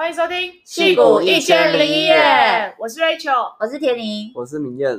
[0.00, 2.14] 欢迎收听《戏骨一千零一夜》，
[2.78, 4.96] 我是 Rachel，我是田宁，我是明艳。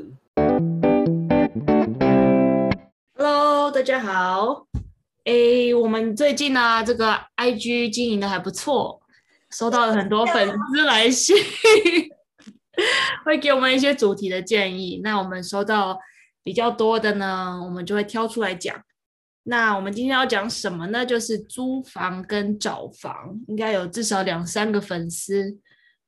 [3.15, 4.67] Hello，大家好。
[5.23, 8.99] 诶，我们最近呢、啊，这个 IG 经营的还不错，
[9.51, 11.33] 收到了很多粉丝来信，
[13.23, 14.99] 会给我们一些主题的建议。
[15.01, 15.97] 那我们收到
[16.43, 18.75] 比较多的呢，我们就会挑出来讲。
[19.43, 21.05] 那我们今天要讲什么呢？
[21.05, 25.57] 就是租房跟找房，应该有至少两三个粉丝，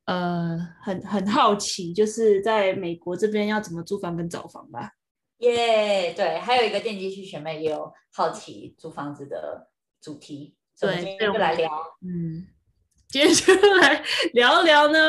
[0.05, 4.91] 呃，很很好奇，就是在美国这边要怎么租房跟找房吧。
[5.39, 11.71] 耶，yeah, 对，还有一个电机系学妹也有好奇租房子的主题，对，今天就来聊，
[12.01, 12.45] 嗯，
[13.09, 14.99] 今天就来 聊一聊呢。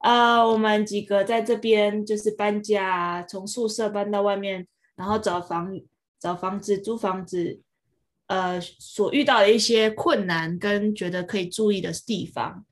[0.00, 5.70] 呃，我们几个在这边就是搬家，从宿舍搬到外面，然后找房、
[6.20, 7.60] 找房子、租房子，
[8.26, 12.64] 呃，所遇到的一些困难跟觉得可以注意的地方。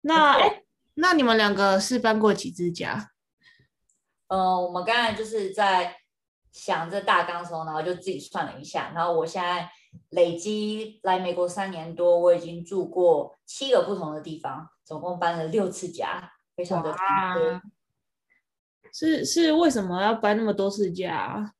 [0.00, 0.62] 那，哎 Okay.，
[0.94, 3.10] 那你们两个是搬过几次家？
[4.28, 5.96] 呃，我们刚才就是在。
[6.52, 9.70] 想这大纲的时候，然后就自己算了一下，然后我现在
[10.08, 17.62] 累积来美国三年多，我已经住过七个不同的地方，总共搬了六次家，非常的多。
[18.92, 21.54] 是是，为什么要搬那么多次家？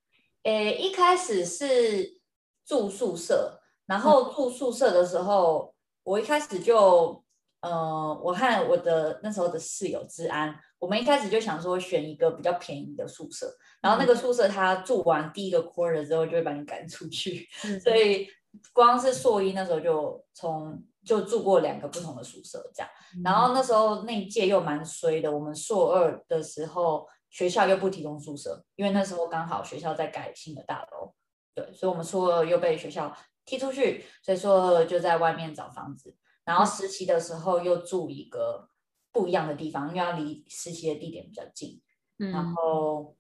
[0.44, 2.18] 诶，一开始是
[2.64, 5.74] 住宿舍，然后住宿舍的时候，嗯、
[6.04, 7.22] 我一开始就，
[7.60, 10.54] 呃，我和我的那时候的室友治安。
[10.78, 18.26] 我们一开始就想说选一个比较便宜的宿舍，然后那个宿舍他住完第一个 quarter 之后就会把你赶出去， 嗯、所以
[18.72, 22.90] 光是硕一那时候就从就住过两个不同的宿舍这样，
[23.22, 23.52] 然后。
[23.52, 31.14] 那时候那一届又蛮衰的，我们硕二的时候学校又不提供宿舍，因为那时候刚好学校在盖新的大楼，
[31.54, 36.14] 对，所以我们初二又被学校踢出去，所以硕二就在外面找房子，
[36.44, 38.68] 然后实习的时候又住一个。
[39.12, 41.82] 不一样的地方，因为要离实习的地点比较近。
[42.20, 43.16] 嗯，然后，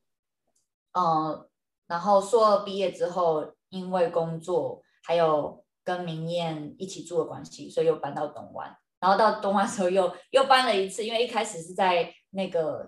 [0.92, 1.50] 呃，
[1.88, 8.72] 然后硕二毕业之后，因为工作还有跟明艳一起住的关系，所以又搬到东湾。
[9.00, 12.86] 然后到东湾的时候又又搬了一次，因为一开始是在那个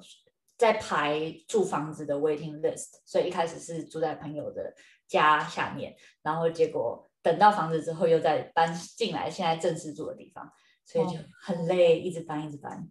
[0.63, 4.73] 在排住房子的 waiting list，所以一开始是住在朋友的
[5.09, 10.49] 家下面，然后结果等到房子之后又再搬进来，现在正式住的地方。
[10.85, 12.89] 所以就很累，一直搬，一直搬。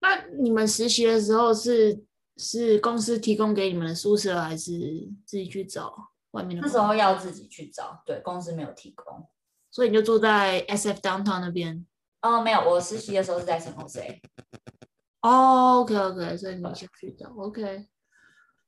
[0.00, 2.04] 那你们实习的时候是
[2.36, 5.94] 是公司提供给你们的宿舍，还是自己去找
[6.32, 6.66] 外面的？
[6.66, 9.24] 那时候要自己去找，对，公司没有提供。
[9.70, 11.86] 所以你就住在 SF Downtown 那边？
[12.22, 14.18] 哦，没有，我实习的时候是在 San Jose。
[15.24, 17.86] 哦，OK，OK，所以你先去找，OK。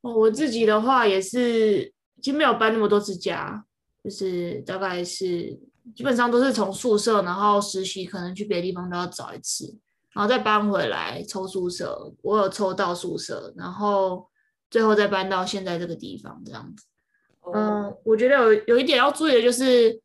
[0.00, 3.64] 哦，我自己的话也是，其实没有搬那么多次家，
[4.02, 5.58] 就是大概是。
[5.94, 9.78] 基本上都是从宿舍，然后实习可能去别的地方都要找一次，
[10.12, 12.12] 然后再搬回来抽宿舍。
[12.22, 14.26] 我有抽到宿舍，然后
[14.68, 16.86] 最后再搬到现在这个地方这样子。
[17.54, 20.02] 嗯，我觉得有有一点要注意的就是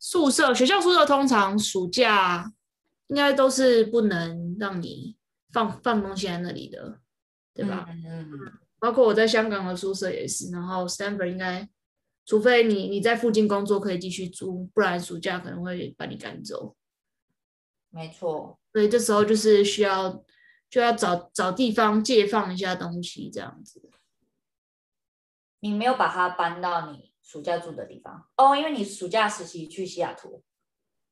[0.00, 2.52] 宿舍，学校宿舍通常暑假
[3.06, 5.14] 应该都是不能让你
[5.54, 7.00] 放放东西在那里的，
[7.54, 7.86] 对吧？
[7.88, 8.52] 嗯嗯嗯。
[8.78, 11.66] 包括我在香港的宿舍也是，然后 Stanford 应该。
[12.26, 16.74] 除非你你在附近工作可以继续租，不然暑假可能会把你赶走。
[17.90, 20.24] 没错，所以这时候就是需要
[20.70, 23.90] 就要找找地方借放一下东西，这样子。
[25.60, 30.42] 你没有把它搬到你暑假住的地方哦，因为你暑假实习去西雅图。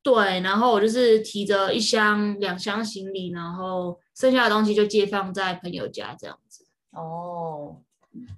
[0.03, 6.65] 对，然后我就是提着一箱两箱行李，然后剩下的东西就借放在朋友家这样子。
[6.91, 7.83] 哦。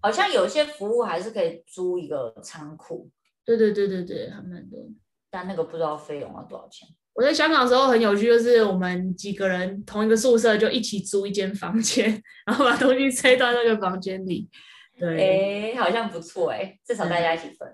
[0.00, 3.10] 好像有些服务还是可以租一个仓库，
[3.44, 4.86] 对对对对对，还蛮多，
[5.28, 6.88] 但那个不知道费用要多少钱。
[7.12, 14.48] 我在香港的时候很有趣，就是我们几个人同一个宿舍就一起租一间房间， 然后把东西塞到那个房间里。
[14.96, 17.68] 对，哎，好像不错哎，至少大家一起分。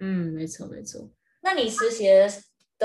[0.00, 1.08] 嗯，没错没错。
[1.42, 2.08] 那你实习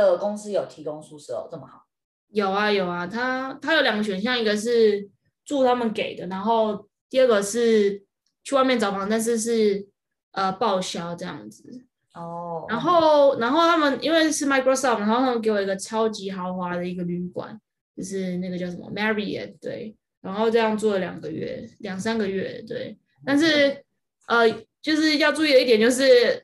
[0.02, 1.86] 的公司有提供宿舍哦，这么好？
[2.30, 5.10] 有啊有啊，他他有两个选项，一个是
[5.46, 8.04] 住他们给的，然后第二个是。
[8.42, 9.86] 去外面找房，但是是
[10.32, 11.86] 呃报销这样子
[12.16, 12.62] 哦。
[12.62, 12.72] Oh.
[12.72, 17.60] 然后然后他们因为是 Microsoft，然后他们给我一个超级豪华的一个旅馆，
[17.96, 19.96] 就是那个叫什么 Marriott 对。
[20.22, 22.98] 然后这样住了两个月，两三个月对。
[23.24, 23.84] 但是
[24.28, 24.50] 呃
[24.82, 26.44] 就是要注意的一点就是，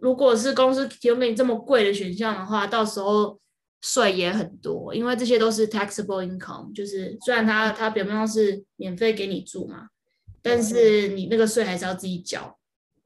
[0.00, 3.38] 如果是公司提供给你这么贵的选项的话，到时候
[3.80, 9.88] 税也很多，因为这些都是 taxable income，就是虽然它它表面上是免费给你住嘛。
[10.42, 12.56] 但是你那个税还是要自己缴，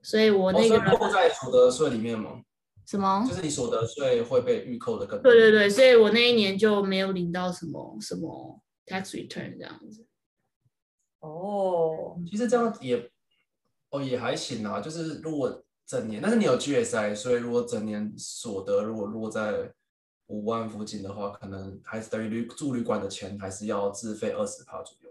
[0.03, 2.43] 所以我那个扣在所得税里面吗？
[2.85, 3.25] 什么？
[3.27, 5.33] 就是你所得税会被预扣的更多。
[5.33, 10.07] 对对对，所以我那一年就没有领到什么什么 tax return 这样子。
[11.21, 13.11] 哦，其实这样也
[13.89, 19.73] 哦也还行啊，就是如果整年，但是你有 GSI，所以如果整年所得如果落在
[20.27, 25.11] 五万附近的话，可能还是等于旅住旅馆的钱还是要自费二十趴左右。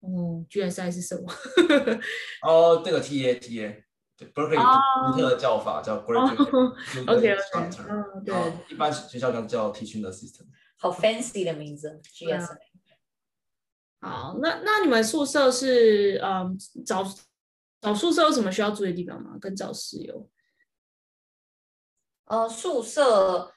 [0.00, 1.30] 哦，GSI 是什么？
[2.42, 3.82] 哦，这个 TA TA。
[4.34, 8.34] Berkeley 独特的叫法叫 Graduate Instructor，对，
[8.70, 10.46] 一般学校叫叫 Teaching Assistant，
[10.78, 12.56] 好 fancy 的名字，GSI。
[14.00, 16.56] 好，那那你们宿舍是嗯
[16.86, 17.04] 找
[17.82, 19.36] 找宿舍有什么需要注意的地方吗？
[19.38, 20.30] 跟找室友？
[22.24, 23.52] 呃，宿舍，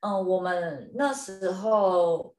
[0.00, 2.34] 嗯、呃，我们那时候。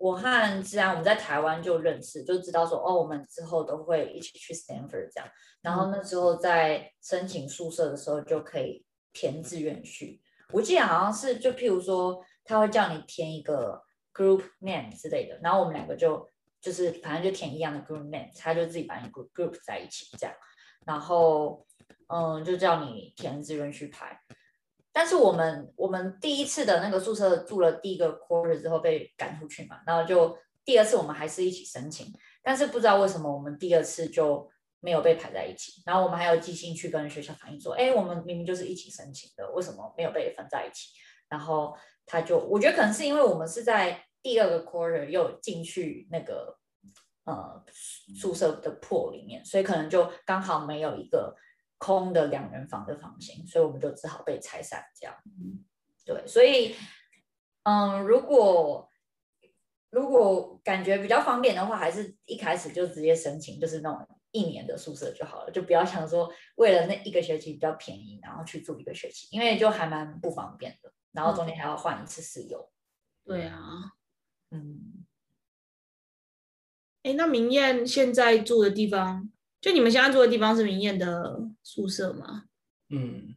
[0.00, 5.28] 我和治安我们在台湾就认识，就知道说哦，我们之后都会一起去 Stanford 这样。
[5.60, 10.22] 然后那时候在申请宿舍的时候就可以填志愿序。
[10.54, 13.82] 我记得好像是就譬如说他会叫你填一个
[14.14, 16.26] group name 之类的，然后我们两个就
[16.62, 20.34] 就是反正就填一样的 group name，他就自己把你 group group 在一起这样。
[20.86, 21.66] 然后
[22.08, 24.20] 嗯，就叫你填志愿去排。
[24.92, 32.12] 但是我们我们第一次的那个宿舍住了第一个 quarter 之后被赶出去嘛，然后就第二次我们还是一起申请，
[32.42, 34.50] 但是不知道为什么我们第二次就
[34.80, 40.90] 没有被排在一起，然后我们还有寄信去跟学校反映说，哎，我们明明就是一起申请的，为什么没有被分在一起？
[41.28, 46.58] 然后他就我觉得可能是因为我们是在第二个 quarter 又进去那个
[47.24, 47.64] 呃
[48.14, 51.36] 宿舍的 pool 里面，所以可能就刚好没有一个。
[51.82, 55.16] 空的两人房的房型，所以我们就只好被拆散这样。
[56.04, 56.76] 对，所以，
[57.62, 58.86] 嗯，如果
[59.88, 72.70] 如果感觉比较方便的话，还是一开始就直接申请，就是那种一年的宿舍就好了，就不要想说为了那一个学期比较便宜，然后去住一个学期，因为就还蛮不方便的，然后中间还要换一次室友。
[73.24, 73.56] 对啊，
[74.50, 75.06] 嗯。
[77.02, 79.30] 哎，那明艳现在住的地方？
[79.60, 82.44] 就你们现在住的地方是明艳的宿舍吗？
[82.88, 83.34] 嗯，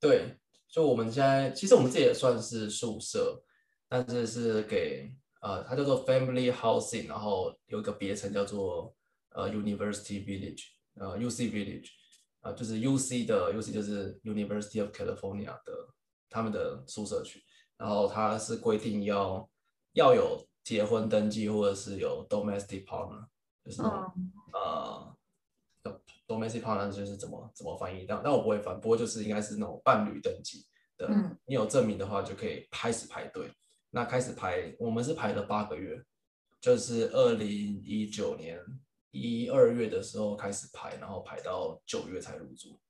[0.00, 0.36] 对，
[0.68, 3.42] 就我们现在其实我们这也算是宿舍，
[3.88, 8.94] 但是是给呃，它叫做 Family Housing，然后有一个别称叫做
[9.30, 10.62] 呃 University Village，
[10.94, 11.88] 呃 UC Village，
[12.40, 15.88] 啊、呃，就是 UC 的 UC 就是 University of California 的
[16.28, 17.42] 他们的宿舍区，
[17.76, 19.48] 然后它是规定要
[19.94, 23.26] 要有结婚登记或者是有 domestic partner，
[23.64, 23.92] 就是 oh.
[24.52, 25.16] 呃。
[26.28, 30.64] Domestic partner 就是怎么怎么翻译，但但我不会翻，不过就是应该是那种伴侣登记
[30.96, 31.06] 的。
[31.08, 33.52] 嗯，你有证明的话就可以开始排队。
[33.90, 36.02] 那开始排，我们是排了八个月，
[36.58, 38.58] 就是二零一九年
[39.10, 42.80] 一二月的时候开始排，然后排到九月才入住。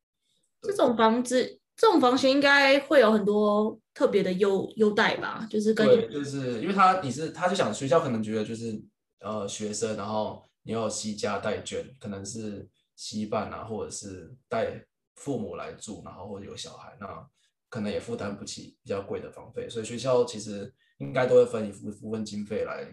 [0.60, 5.44] 这种房子，这种房型应该会有很多特别的优优待吧？
[5.50, 8.80] 就是跟对，就是因为他你是他就想学校可能觉得就是
[9.18, 12.68] 呃学生，然后你要携家带眷，可能是。
[12.94, 14.80] 携伴啊，或者是带
[15.16, 17.26] 父母来住，然后或者有小孩，那
[17.68, 22.86] 可能也负担不起比较贵的房费，所以学校其实应该都会分一部部分经费来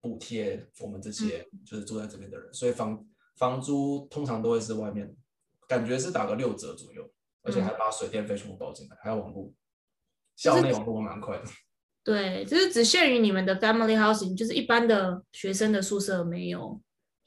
[0.00, 3.04] 补贴我们这些就是住在这边的人，所以房
[3.36, 5.12] 房租通常都会是外面，
[5.66, 7.10] 感觉是打个六折左右，
[7.42, 9.52] 而且还把水电费全部包进来，还有网络，
[10.36, 11.44] 校内网络蛮快的。
[12.04, 16.80] 对，就是只限于你们的 family housing，就是一般的学生的宿舍没有。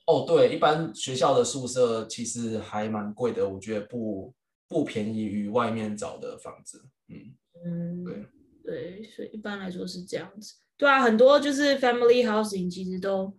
[0.08, 4.34] 哦，对，一般学校的宿舍其实还蛮贵的，我觉得不
[4.68, 6.90] 不便宜于外面找的房子。
[7.10, 8.26] 嗯嗯，对
[8.64, 10.56] 对，所以一般来说是这样子。
[10.78, 13.38] 对啊，很多就是 family housing 其实都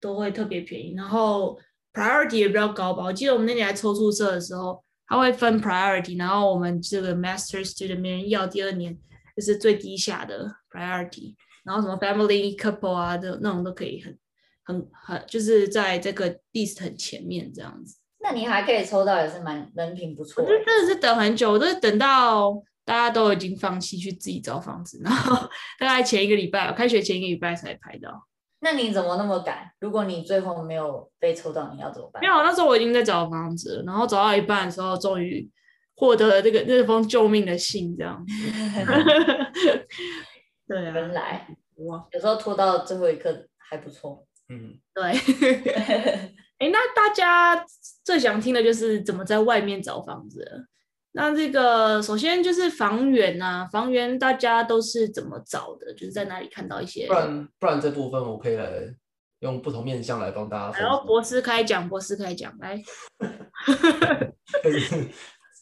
[0.00, 1.58] 都会特别便宜，然后
[1.92, 3.02] priority 也比较高吧。
[3.02, 8.96] 我记得我们那年来抽宿舍的时候，他会分 priority，然后我们这个 master student 没人要，第二年
[9.36, 11.34] 就是最低下的 priority，
[11.64, 14.18] 然后什么 family couple 啊的那种都可以很。
[14.66, 20.42] 很很就是在这个 list 很前面这样子，那你还可以抽到，也是蛮人品不错。
[20.42, 22.50] 我就真的是等很久，我都是等到
[22.82, 25.36] 大家都已经放弃去自己找房子，然后
[25.78, 28.26] 大概前一个礼拜，开学前一个礼拜才拍到。
[28.64, 29.70] 那你怎么那么赶？
[29.78, 32.22] 如果你最后没有被抽到，你要怎么办？
[32.22, 35.46] 没有，那时候我已经在找房子，然后找到一半的时候，终于
[35.94, 38.24] 获得了这个那封救命的信，这样。
[40.66, 44.26] 对啊，原来哇，有时候拖到最后一刻还不错。
[44.48, 45.12] 嗯，对。
[46.56, 47.62] 哎，那大家
[48.02, 50.66] 最想听的就是怎么在外面找房子。
[51.14, 55.92] 那这个首先就是房源啊，房源大家都是怎么找的？
[55.94, 57.06] 就是在哪里看到一些？
[57.06, 58.94] 不然不然这部分我可以来
[59.40, 60.78] 用不同面向来帮大家。
[60.78, 62.78] 然后博士开讲，博士开讲，来。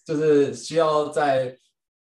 [0.04, 1.56] 就是需要在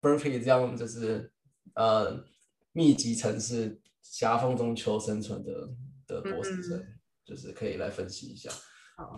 [0.00, 1.30] Berkeley 这样就是
[1.74, 2.24] 呃
[2.72, 5.52] 密集城市夹缝中求生存的。
[6.06, 6.86] 的博士生，嗯、
[7.24, 8.50] 就是可以来分析一下。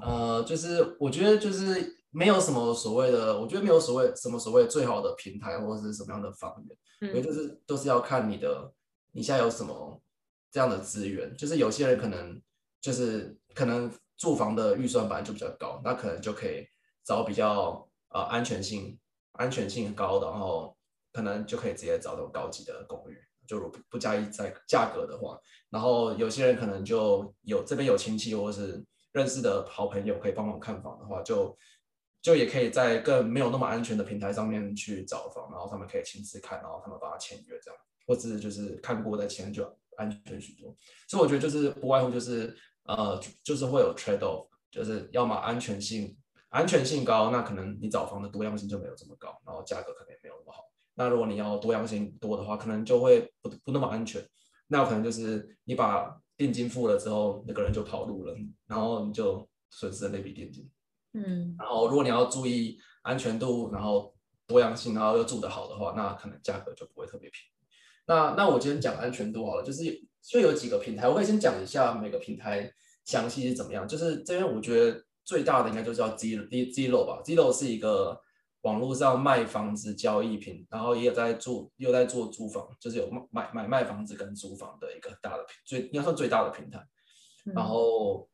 [0.02, 8.72] 呃，就是我觉得就是没有什么所谓的，我觉得没有所谓什么所谓最好的平台或者是什么样的方源，因为、嗯、就是都是要看你的
[9.12, 10.00] 你现在有什么
[10.50, 11.36] 这样的资源。
[11.36, 12.40] 就是有些人可能
[12.80, 16.66] 就是可能住房的预算本来就比较高，那可能就可以
[17.04, 18.98] 找比较呃安全性
[19.32, 20.74] 安全性高的，然后
[21.12, 28.82] 可能就可以直接找到高级的公寓，就如不加一在价格的话，然后有些人可能就有这边有亲戚或者是。
[29.12, 31.56] 认识的好朋友可以帮忙看房的话，就
[32.26, 39.62] 就也可以在更没有那么安全的平台上面去找房，然后他们可以亲自看，然后他们帮他签约这样，或者就是看过再签就
[39.96, 40.74] 安全许多。
[41.06, 42.52] 所以我觉得就是不外乎就是
[42.82, 46.16] 呃就是会有 trade off，就是要么安全性
[46.48, 50.64] 安全性高，那可能你找房的多样性就没有这么高，然后价格可能也没有那么好。
[50.96, 54.20] 那如果你要多样性多的话，可能就会不不那么安全。
[54.66, 60.68] 那有可能就是你把定金付了之后，那个人就跑路了，然后你就损失了那笔定金。
[61.16, 64.14] 嗯，然后如果你要注意安全度，然后
[64.46, 67.48] 多样性，然后又住得好的话，那可能价格就不会特别便宜。
[68.06, 69.82] 那那我今天讲安全度好了，就是
[70.22, 72.70] 就有几个平台，我可以先讲一下每个平台
[73.04, 73.88] 详细是怎么样。
[73.88, 78.20] 就是这边我觉得最大的应该就叫 Zillow Zillow 吧，Zillow 是一个。
[78.62, 86.84] 网络上卖房子交易品，然后也有在做，又在做租房，就是有买买卖房子跟租房的一个大的平，最应该算最大的平台。
[87.54, 88.28] 然后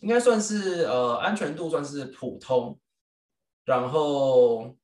[0.00, 2.78] 应该算是呃安全度算是普通，
[3.64, 4.76] 然后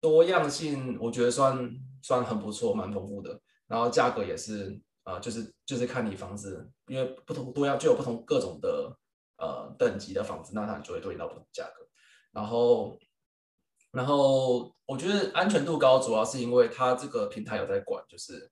[0.00, 1.70] 多样性我觉得算
[2.02, 3.40] 算很不错，蛮丰富的。
[3.66, 8.96] 然后价格也是、呃，就是就是看你房子，因为不同多样就有不同各种的
[9.38, 11.86] 呃等级的房子，那它就会对应到不同价格。
[12.32, 12.98] 然后。
[13.92, 18.48] 然后我觉得安全度高，主要是因为它这个平台有在管，就是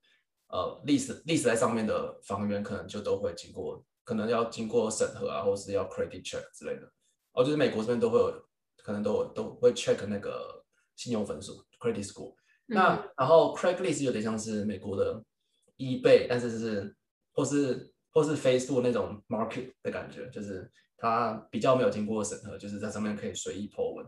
[0.49, 6.91] 呃历史历史在上面的房源可能就都会经过，可能要经过审核啊，或是要 credit check 之类的。
[7.33, 8.43] 哦，就是美国这边都会有，
[8.77, 12.33] 可能都有都会 check 那个信用分数 credit score。
[12.65, 15.23] 那、嗯、然后 Craigslist 有点像是美国的
[15.77, 16.97] eBay，但是是
[17.33, 24.03] 或是或是 Facebook 那种 market 的感觉，就是它比较没有经过审核，就是在上面可以随意 po 文。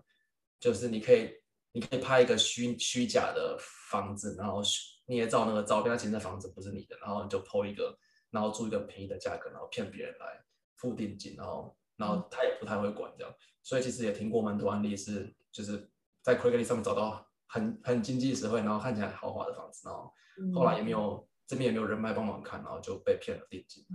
[0.60, 1.30] 就是你可以，
[1.74, 3.56] 你可以拍一个虚虚假的
[3.92, 4.64] 房子，然后
[5.06, 7.96] 捏造那个照片，其实那房子不是你的，然后你就 po 一个，
[8.32, 10.44] 然后租一个便宜的价格，然后骗别人来
[10.76, 15.90] 付定金，然后然后他也不太会管这样，所以其实也听过蛮多案例是，就是
[16.22, 20.12] 在 Craigslist 上面找到很很经济实惠，然后看起来豪华的房子，然后
[20.54, 23.86] 后来也没有这边也没有人脉帮忙看，然后就被骗了定金，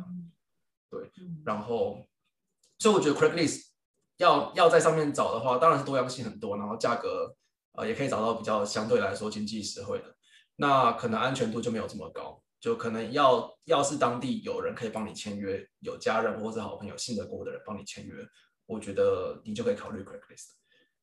[0.91, 1.11] 对，
[1.45, 2.07] 然后
[2.79, 3.67] 所以我觉得 Craigslist。
[4.19, 7.37] 要要在上面找的话，当然是多样性很多，然后价格
[7.73, 10.17] 呃也可以找到比较相对来说经济实惠的。
[10.55, 18.27] 那可能安全度就没有这么高，就可能要要是当地有人可以帮你签约，有家人或者好朋友信得过的人帮你签约，
[18.67, 20.55] 我觉得你就可以考虑 Craigslist。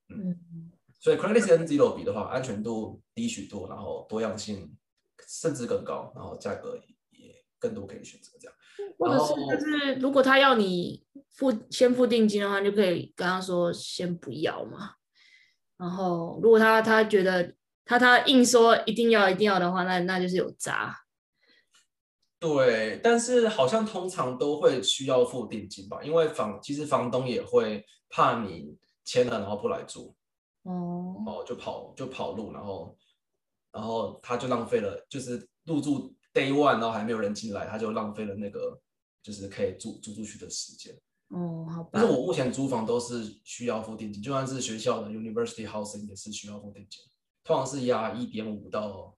[0.09, 4.75] 嗯，嗯所以 Craigslist 跟 Zillow 比的话，安全度低许多，然后多样性
[5.25, 6.77] 甚至更高，然后价格
[7.11, 8.53] 也更多可以选择这样。
[8.97, 11.05] 或者是就是如果他要你。
[11.33, 14.91] 付先付定金的话，就可以跟他说先不要嘛。
[15.77, 17.55] 然后如果他他觉得
[17.85, 20.95] 他他硬说一定要一定要的话，那那就是有诈。
[22.43, 30.13] 对，但是好像通常都会需要付定金吧，因为房其实房东也会怕你签了然后不来住，
[30.63, 32.97] 哦，哦就跑就跑路，然后
[33.71, 38.77] 然后他就浪费了，就是入住 day one，然后还没有人进来，他就浪费了那个
[39.21, 40.93] 就是可以租租出去的时间。
[41.29, 41.89] 哦，好。
[41.93, 47.01] 但是我目前租房都是需要付定金，就算是学校的 University Housing 也是需要付定金，
[47.41, 49.15] 通常是压一点五到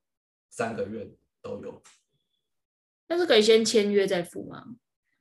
[0.51, 1.09] 三个月
[1.41, 1.81] 都有。
[3.07, 4.63] 但是可以先签约再付吗？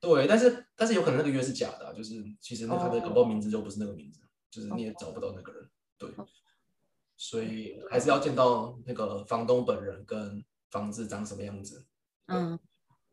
[0.01, 5.69] 对，但是但是有可能那个约是假的，啊，就是其实那他的搞不好名字就不是那个名字，哦，就是你也找不到那个人。
[5.97, 6.27] 对，哦，
[7.17, 11.87] 所以还是要见到那个房东本人跟房子长什么样子。
[12.27, 12.59] 嗯。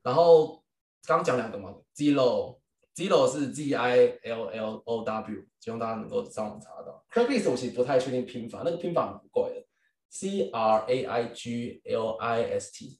[0.04, 0.64] 然后
[1.06, 2.60] 刚讲两个嘛，Zillow。
[2.94, 7.06] Zillow 是 Z I L L O W，希望大家能够上网查到。
[7.10, 9.66] Craigslist 我其实不太确定拼法，那个拼法很怪的
[10.10, 13.00] ，C R A I G L I S T。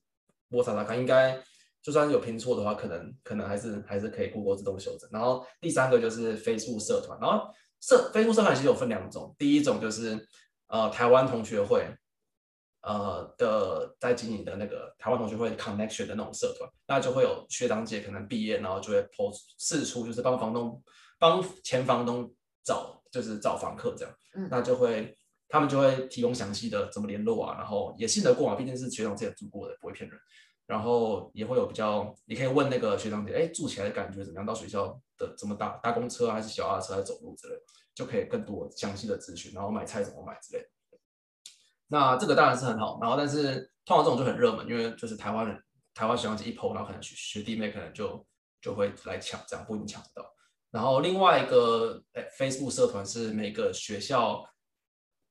[0.50, 1.44] 我查查看，应该
[1.82, 5.10] 就算有拼错的话，可能可能还是还是可以 Google 自动修正。
[5.12, 10.28] 然后第三个就是 Facebook 社团，然后社 Facebook 社团其实有分两种，第一种就是
[10.68, 11.96] 呃台湾同学会。
[12.84, 20.82] 呃的在经营的那个台湾同学会 connection 的那种社团，那就会有学长姐可能毕业，然后就会 post 释出，就是帮房东
[21.20, 22.34] 帮前房东
[22.64, 25.16] 找，就是找房客这样，嗯、那就会
[25.48, 30.20] 他们就会提供详细的怎么联络啊，然后也信得过啊，毕竟是学长姐住过的，不会骗人。
[30.68, 34.46] 然后也会有比较，你可以问那个学长姐，哎，住起来的感觉怎么样？
[34.46, 34.88] 到学校
[35.18, 37.56] 的怎么搭搭公车还是小鸭车还是走路之类，
[37.94, 39.52] 就可以更多详细的资讯。
[39.54, 40.66] 然后买菜怎么买之类。
[41.88, 45.62] 那这个当然是很好，然后但是通常这种就很热门，因为就是台湾人
[45.94, 48.26] 台湾学长姐一 po，然后可能学弟妹可能就
[48.62, 50.34] 就会来抢，这样不一定抢得到。
[50.70, 54.46] 然后另外一个哎 Facebook 社团是每个学校。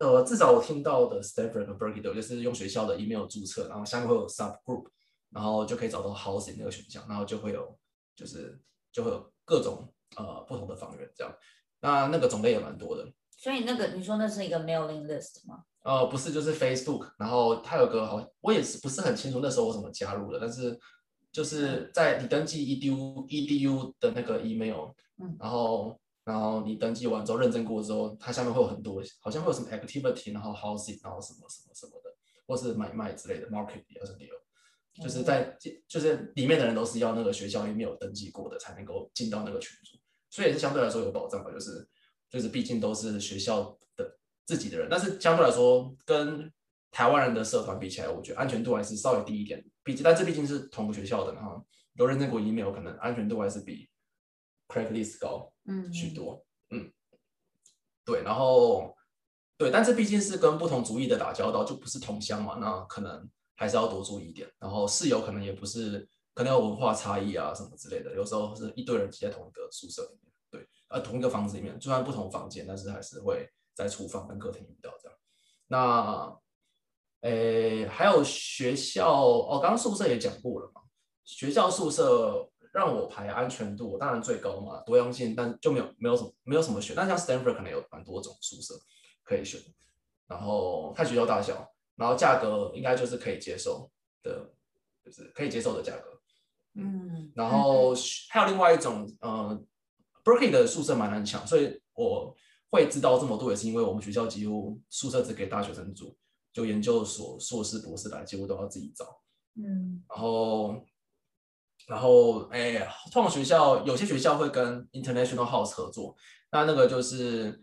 [0.02, 4.88] 呃，至少我听到的 Stanford 和 Berkeley 都就是用学校的 email 注册，然后下面会有 sub group，
[5.30, 7.78] 然后就可以找到 housing 那个选项，然后就会有
[8.14, 8.60] 就是
[8.92, 11.34] 就会有各种呃不同的房源这样，
[11.80, 13.10] 那那个种类也蛮多的。
[13.30, 15.64] 所以那个你说那是一个 mailing list 吗？
[15.82, 20.78] 呃，不是，就是 Facebook，然后它有个好，我也是不是很清楚那时候我怎么加入的，但是
[21.32, 25.98] 就是在你登记 edu edu 的那个 email，嗯，然后。
[26.22, 32.14] 然后你登记完之后认证过之后，它下面会有很多，好像会有什么 activity，然后 housing，然后什么什么什么的，
[32.46, 34.34] 或是买卖之类的 market 也是有，
[34.94, 35.56] 就是在
[35.86, 39.98] 就是里面的人都是要那个学校里面有登记过的才能够进到那个群组，
[40.30, 41.88] 所以也是相对来说有保障吧，就是
[42.28, 46.52] 就是毕竟都是学校的自己的人，但是相对来说跟
[46.90, 53.88] 台湾人的社团比起来，我觉得安全度还是稍微低一点，毕竟但这毕竟是同个学校的，然后有认证过 email，可能安全度还是比
[54.68, 55.52] Craigslist 高。
[55.66, 56.92] 嗯，许多，嗯，
[58.04, 58.96] 对，然后
[59.56, 64.50] 对，但是毕竟是跟不同族裔的打交道，就不是同乡嘛，那可能还是要多注意一点。
[64.58, 75.18] 然后室友可能也不是，可能有文化差异啊什么之类的，有时候是一堆人挤在同一个宿舍里面，对，呃，同一个房子里面，就算不同房间，但是还是会在厨房跟客厅遇到这样。
[75.66, 76.40] 那，
[77.20, 80.80] 诶，还有学校，哦，刚刚宿舍也讲过了嘛，
[81.24, 82.46] 学校宿舍。
[82.72, 86.94] 让我排安全度，当然最高嘛，多样性，但就没有没有什么没有什么选。
[86.94, 88.74] 但像 Stanford 可能有蛮多种宿舍
[89.24, 89.60] 可以选，
[90.28, 91.68] 然后看学校大小，
[92.00, 93.90] 然后价格应该就是可以接受
[94.22, 94.50] 的，
[95.04, 96.20] 就是可以接受的价格。
[96.74, 97.94] 嗯，然后
[98.30, 99.62] 还有另外一种，呃
[100.24, 102.34] ，Berkeley 的宿舍蛮难抢，所以我
[102.70, 106.16] 会知道这么多，也是因为我们学校几乎宿舍只给大学生住，
[106.52, 109.04] 就研究所、硕士、博士来几乎都要自己找。
[109.56, 110.82] 嗯，然后。
[111.86, 116.14] 然后，哎，通常学校有些学校会跟 International House 合作，
[116.52, 117.60] 那那个就是，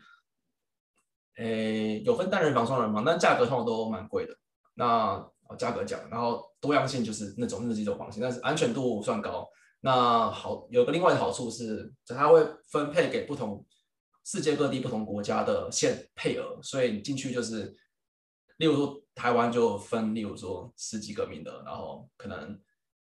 [1.38, 4.38] 哎，有分单人房、双人房，但价格通常都蛮贵的。
[4.74, 5.26] 那
[5.58, 9.48] 价格讲，然后多样性就是那种那几种房型，但是安全度算高。
[9.82, 13.66] 那好，有个另外的好处是，就它会分配给不同
[14.26, 17.76] 世界各地不同国家的限配额，所以你进去就是，
[18.58, 22.60] 例如说台湾就分，例如说十几个名额，然后可能。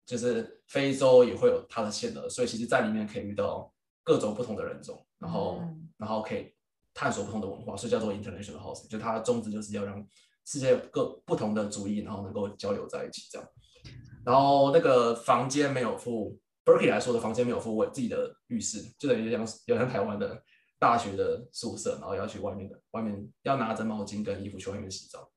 [0.06, 6.54] 就是非洲也会有它的限额，所以其实在里面可以遇到各种不同的人种，然后、嗯、然后可以
[6.94, 8.88] 探索不同的文化，所以叫做 international house，。
[8.88, 10.06] 就它的宗旨就是要让
[10.46, 13.48] 世界各不同的族裔，然后能够交流在一起这样。
[14.26, 20.42] 然后那个房间没有附，Berkey 来说的房间没有附我自己的浴室，就等于像有像台湾的
[20.80, 25.30] 大学的宿舍，然后要去外面的外面要拿着毛巾跟衣服去外面洗澡。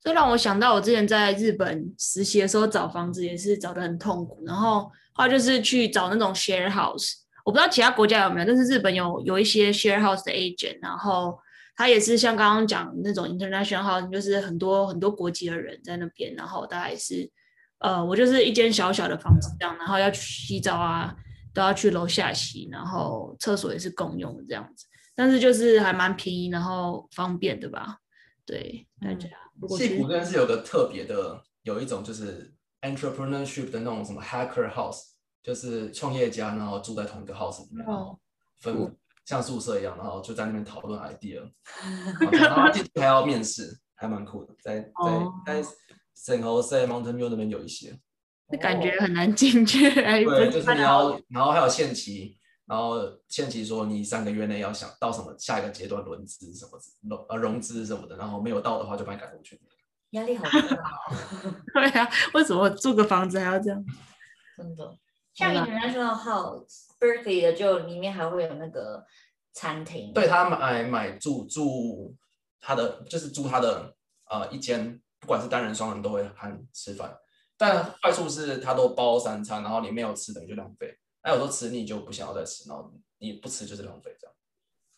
[0.00, 11.38] 这让我想到，我之前在日本实习的时候找房子也是找得很痛苦，然后后来就是去找那种 share house，我不知道其他国家有没有，但是日本有有一些 share house 的 agent，然后
[11.76, 17.30] 他也是像刚刚讲那种 international house，就是很多很多国籍的人在那边，然后大概是
[17.78, 21.14] 呃，我就是一间小小的房子这样，然后要去洗澡啊，
[21.52, 27.98] 都要去楼下洗，然后厕所也是共用的这样子，但是就是还蛮便宜，然后方便的吧？
[28.46, 29.28] 对，大家。
[29.60, 35.11] 矽谷这边是有个特别的，有一种就是 entrepreneurship 的那种什么 hacker house，
[35.42, 38.18] 就是创业家然后住在同一个 house 里面，哦、
[38.60, 41.42] 分像宿舍一样，然后就在那边讨论 idea，
[42.32, 45.62] 然后进去还要面试，还蛮酷的，在在在
[46.16, 47.98] San Jose Mountain View 那边有一些，
[48.48, 52.38] 那感觉很难进去，对，就是你要，然后还有限期。
[52.64, 56.70] 然后限期说你三个月内要想到什么下一个阶段轮资什么
[57.02, 59.60] 融呃融资什么的，然后没有到的话就把你赶出去。
[60.10, 60.60] 压力好大。
[61.74, 63.84] 对啊，为什么住个房子还要这样？
[64.56, 64.96] 真的，
[65.34, 69.04] 像 International House Berkeley 的就里面还会有那个
[69.52, 70.12] 餐厅。
[70.12, 72.16] 对，他买买住住
[72.60, 73.94] 他的就是住他的
[74.30, 77.16] 呃一间，不管是单人双人都会含吃饭，
[77.56, 80.98] 但坏处是他都包三餐，然后你没有吃等于就浪费。
[81.24, 84.34] 那，有时候吃腻就不想要再吃，然后你不吃就是浪费，这样。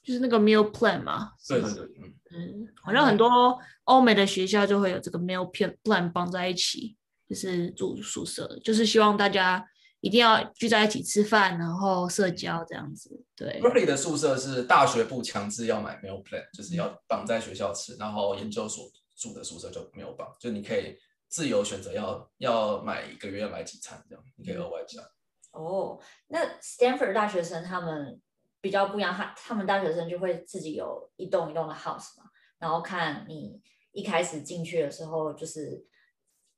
[0.02, 1.32] 就是那个 meal plan 嘛。
[1.48, 5.50] 对对对，嗯嗯，好像很多欧美的学校就会有这个 meal
[5.82, 6.96] plan 绑在一起，
[7.28, 9.66] 就是住宿舍，就是希望大家
[10.04, 13.24] 一定要聚在一起吃饭，然后社交这样子。
[13.34, 13.60] 对。
[13.60, 20.98] Berkeley 的宿舍是大学部强制要买 meal plan，就是要绑在学校吃，然后研究所住的宿舍就没有绑，就你可以。
[21.26, 25.02] 自由选择要要买一个月要买几餐这样，你可以额外加。
[25.50, 28.20] 哦，那 Stanford 大学生他们
[28.60, 35.84] 比较不一样，他他们大学生就会自己有一栋一栋的 house 嘛，然后看你一开始进去的时候就是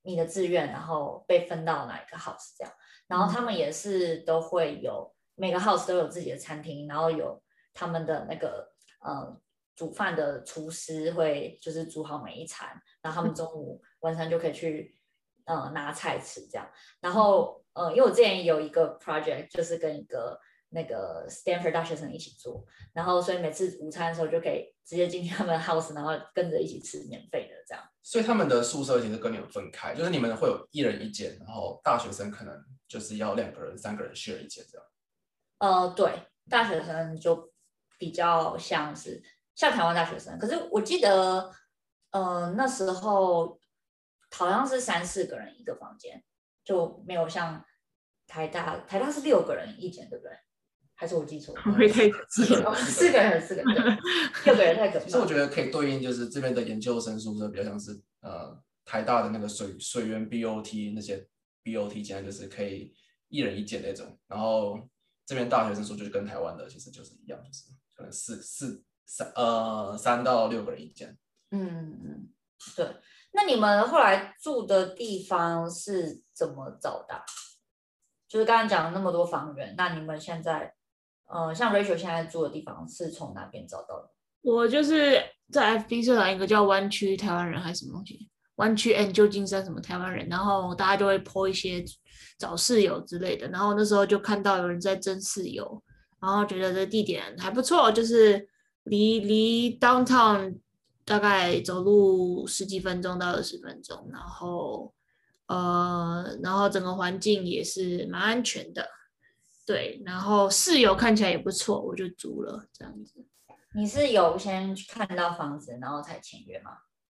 [0.02, 2.70] 你的志愿，然后被分到哪一个 house 这样，
[3.06, 7.42] 然后他们也是都会有每个 house 都有自己的餐厅，然后有
[7.74, 8.68] 他们的那个
[9.00, 9.40] 呃
[9.74, 12.68] 煮饭的厨师会就是煮好每一餐，
[13.02, 14.94] 然后他们中午晚餐就可以去
[15.44, 17.62] 呃拿菜吃这样，然后。
[17.76, 27.84] 呃，因为我之前有一个 project，就是跟一个那个 Stanford 大学生一起做，然后所以每次午餐的时候就可以直接进去他们的 house，然后跟着一起吃免费的这样。
[28.02, 34.86] 所以他们的宿舍其实跟你们分开，就是你们会有一人一间，然后大学生可能就是要两个人、三个人 share 一间这样。
[35.58, 36.12] 呃，对，
[36.48, 37.52] 大学生就
[37.98, 39.22] 比较像是
[39.54, 41.50] 像台湾大学生，可是我记得，
[42.10, 43.58] 呃，那时候
[44.30, 46.22] 好像是三四个人一个房间。
[46.66, 47.64] 就没有像
[48.26, 50.36] 台大，台大是六个人一间，对不对？
[50.96, 51.72] 还是我记错不？
[51.72, 53.98] 会太可怕了，四个人还是四个人？
[54.46, 55.04] 六个人太可怕。
[55.04, 61.28] 其实我觉得可以对应，就是这边的研究生宿舍比较像是呃台大的那个水水源 BOT 那些
[61.62, 62.94] BOT 间，就是可以
[63.28, 64.18] 一人一间那种。
[64.26, 64.88] 然后
[65.26, 71.16] 这边大学生宿舍就是跟台湾的其实就是一样，就是可能四四三呃三到六个人一间。
[71.50, 72.28] 嗯嗯，
[72.74, 72.86] 对。
[73.32, 77.22] 那你们后来住的地方是怎么找的？
[78.26, 80.74] 就是刚刚讲了那么多房源，那你们现在，
[81.26, 84.10] 呃，像 Rachel 现在住的地方是从哪边找到的？
[84.42, 91.84] 我就是在 FB 社团一个叫湾区台湾人还是什么东西，湾区 and 旧金山什么台湾人，然后大家就会 po 一些
[92.38, 95.82] 找室友之类的，然后那时候就看到有人在征室友，
[96.20, 98.48] 然后觉得这地点还不错，就是
[98.84, 100.56] 离离 downtown。
[101.08, 104.92] 大概走路十几分钟到二十分钟，然后
[105.46, 108.84] 呃，然后整个环境也是蛮安全的，
[109.66, 113.26] 对，然后室友看起来也不错，我就租了这样子。
[113.74, 116.70] 你是有先看到房子然后才签约吗？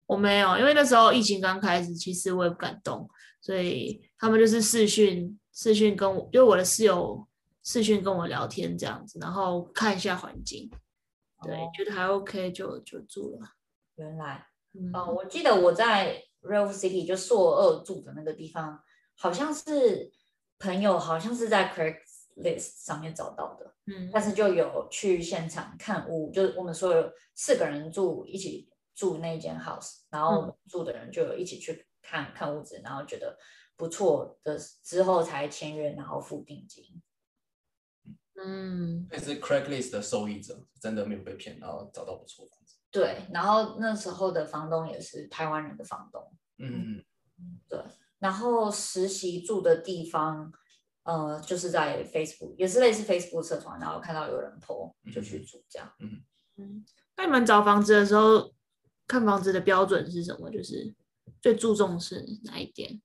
[0.05, 3.09] 我没有，因为那时候疫情刚开始，其实我也不敢动，
[3.41, 7.27] 所以他们就是视讯视讯跟我，就我的室友
[7.63, 10.69] 视讯跟我聊天这样子，然后看一下环境，
[11.45, 13.49] 对，哦、觉得还 OK 就就住了。
[13.95, 18.83] 原来，嗯、哦，我记得我在 Real City 就硕二住的那个地方，
[19.17, 20.11] 好像是
[20.59, 21.69] 朋友，好像是在
[22.41, 33.37] Craigslist 上面找到的，嗯，但是就有去现场看屋，就是我们所有四个人住一起住那间 house，然后住的人就有一起去看、嗯、看屋子，然后觉得
[33.77, 37.03] 不错的之后才签约，然后付定金。
[38.43, 42.53] 嗯，也是 Craigslist 的受益者，真的没有被骗，然后找到不错的。
[42.93, 46.33] 对，然后那时候的房东也是台湾人的房东。
[46.59, 47.05] 嗯
[47.39, 47.81] 嗯，对。
[48.19, 50.53] 然后实习住的地方，
[51.11, 55.93] 呃，就是在 Facebook，也是类似 Facebook 社团，然后看到有人 po 就去住这样。
[55.99, 56.23] 嗯
[56.57, 56.85] 嗯。
[57.17, 58.53] 那你们找房子的时候，
[59.07, 60.51] 看房子的标准是什么？
[60.51, 60.95] 就是
[61.41, 63.03] 最注重是哪一点？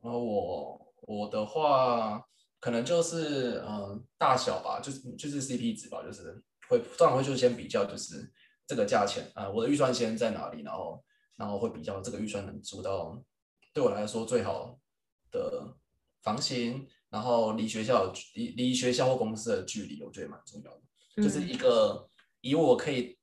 [0.00, 2.26] 然后我我的话，
[2.58, 6.42] 可能就是嗯、呃、大小吧，就是就是 CP 值吧，就是。
[6.68, 8.30] 会通常会就先比较，就是
[8.66, 11.02] 这个价钱啊、呃，我的预算先在哪里，然后
[11.34, 13.18] 然后会比较这个预算能租到
[13.72, 14.78] 对我来说最好
[15.30, 15.74] 的
[16.28, 20.82] 房型，然后离学校离离学校或公司的距离，我觉得蛮重要的，
[21.16, 22.08] 嗯、就是一个
[22.40, 23.18] 以我可以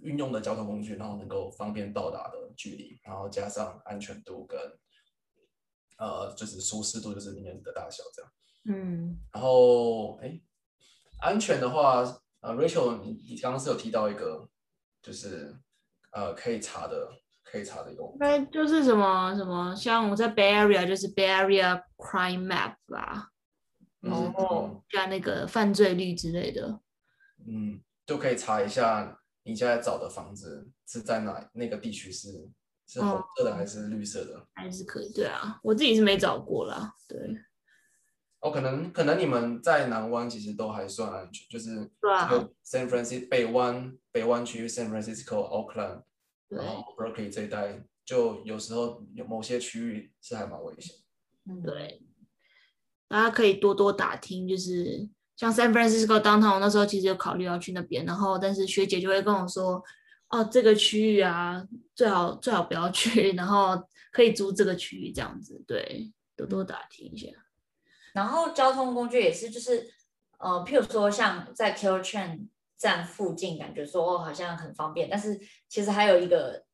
[0.00, 4.58] 运用的交通工具，然后能够方便到达的距离，然后加上安全度跟
[5.96, 8.32] 呃就是舒适度，就是里面的大小这样。
[8.66, 10.40] 嗯，然后哎，
[11.20, 12.18] 安全的话。
[12.44, 14.50] 呃、uh,，Rachel，你你刚刚是有提到一个，
[15.00, 15.56] 就是
[16.10, 17.08] 呃可以查的，
[17.52, 23.28] 可以查的一个，那就是什么什么，像我在 Bay Area 就是 Bay Area Crime Map 吧，
[24.00, 26.80] 然后加那个犯罪率之类的，
[27.46, 32.28] 嗯，就可以查一下你现在找的房子是在哪那个地区是
[32.86, 37.18] 是红色的还是绿色的，还是可以，对啊，我自己是没找过啦，对。
[38.40, 46.02] 哦，可能可能你们在南湾其实都还算安全，就是有 San Francisco 北湾北湾区 San Francisco、Oakland，
[46.56, 50.94] 然后 Berkeley 这一带，就有时候有某些区域是还蛮危险。
[51.46, 52.02] 嗯，对，
[53.08, 59.82] 大家可以多多打听，就是像 San Francisco downtown 那时候其实有考虑要去那边，然后但是学姐就会跟我说，
[60.28, 67.28] 哦，这个区域啊，最好最好不要去，然后可以租这个区域这样子，对，多多打听一下。
[68.12, 69.88] 然后交通工具也是，就是
[70.38, 72.48] 呃，譬如说像在 Caltrain
[72.82, 76.64] 站附近，感觉说哦好像很方便，但是其实还有一个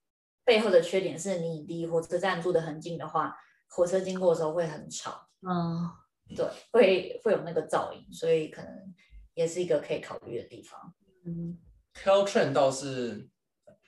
[0.42, 3.36] 背后的缺点是你离火车站住的很近的话，
[3.68, 5.28] 火车经过的时候会很吵。
[5.46, 5.86] 嗯，
[6.34, 8.94] 对，会会有那个噪音，所以可能
[9.34, 10.94] 也是一个可以考虑的地方。
[11.26, 11.58] 嗯
[11.92, 13.28] ，Caltrain 倒是，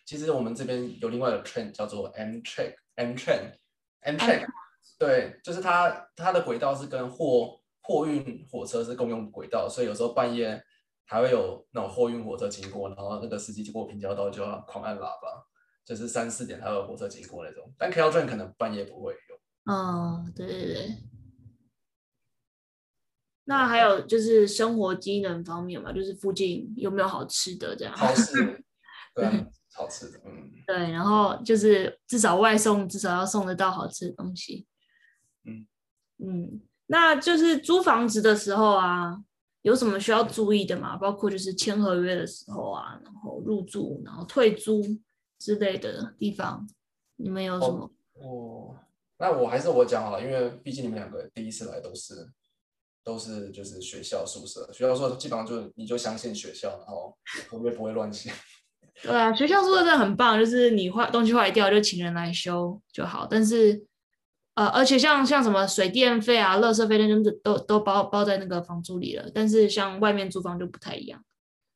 [0.05, 4.47] 其实我们这边有另外的 train 叫做 M Train，M Train，M Train，
[4.99, 10.63] 对，就是它它的轨道是跟货货运火车是共用轨道，所以有时候半夜
[11.11, 15.45] 还会有那种货运火车经过，然后那个司机经过平交道就要狂按喇叭，
[15.85, 17.69] 就是三四点还有火车经过那种。
[17.77, 19.73] 但 Caltrain 可能半夜不会有。
[19.73, 20.97] 哦，对对对。
[23.43, 27.93] 那还有就是生活机能方面嘛，就是附近有没有好吃的这样？
[27.97, 28.65] 好吃，
[29.13, 29.27] 对，
[29.75, 30.53] 好吃的，嗯。
[30.65, 34.65] 对，然后就是至少外送至少要送得到好吃的东西。
[35.43, 35.67] 嗯
[36.19, 39.25] 嗯，那就是租房子的时候啊，
[39.63, 40.97] 有什么需要注意的吗？
[40.97, 44.83] 包括就是签合约的时候啊，然后入住，然后退租
[45.39, 46.67] 之类的地方，
[47.17, 47.91] 你们有什么？
[48.15, 48.77] 哦，哦，
[49.19, 52.31] 那我还是我讲好了，因为毕竟你们两个第一次来都是。
[53.03, 57.17] 都是就是学校宿舍，学校宿舍基本上就你就相信学校，然后
[57.49, 58.31] 合约不会乱写。
[59.03, 63.27] 对啊，学校宿舍真的很棒，就是你坏东西坏掉就请人来修就好。
[63.29, 63.83] 但是
[64.55, 69.31] 呃，而且像像什么水电费啊、垃圾费那种都都包包在那个房租里了。
[69.35, 71.23] 但是像外面租房就不太一样。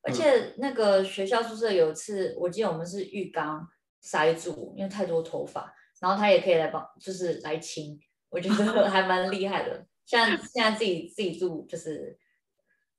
[0.03, 3.67] 而且那个学校宿舍有一次，我记得我们是浴缸
[4.01, 8.55] 塞住，因为太多头发，然后他也可以来帮，就是来清，我觉得
[8.87, 9.85] 还蛮厉害的。
[10.05, 12.15] 像现在自己自己住，就是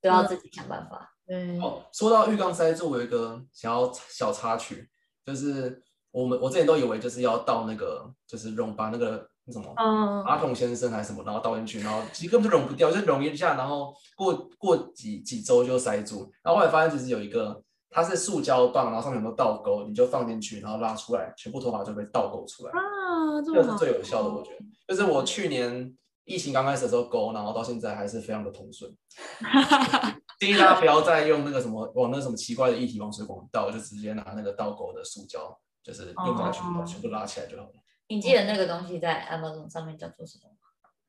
[0.01, 1.15] 都要自己想办法。
[1.27, 4.89] 嗯，哦，说到浴缸塞住，我有一个想要小插曲，
[5.25, 16.31] 就是我们我之前都以为就是要到那个，就是溶把那个那什么，嗯，马桶先生还是什么，然后倒进去，然后其实根本就溶不掉，就溶一下，然后过过几几周就塞住。
[16.43, 22.71] 然后后来发现其实有一个，它是塑胶棒，然后上面有个倒钩，你就放进去，然后拉出来，全部头发就被倒钩出来。
[22.71, 24.65] 啊，这个是最有效的，我觉得。
[24.87, 25.93] 就是我去年。
[26.29, 28.93] 疫情刚开始的时候勾，然后到现在还是非常的通顺。
[30.41, 37.69] 建议大家不要再用那个什么往那什么奇怪的液体往水管倒，就直接拿那个倒钩的塑胶，就是用下去，把全部拉起来就好了。
[38.07, 40.49] 你记得那个东西在 Amazon 上面叫做什么？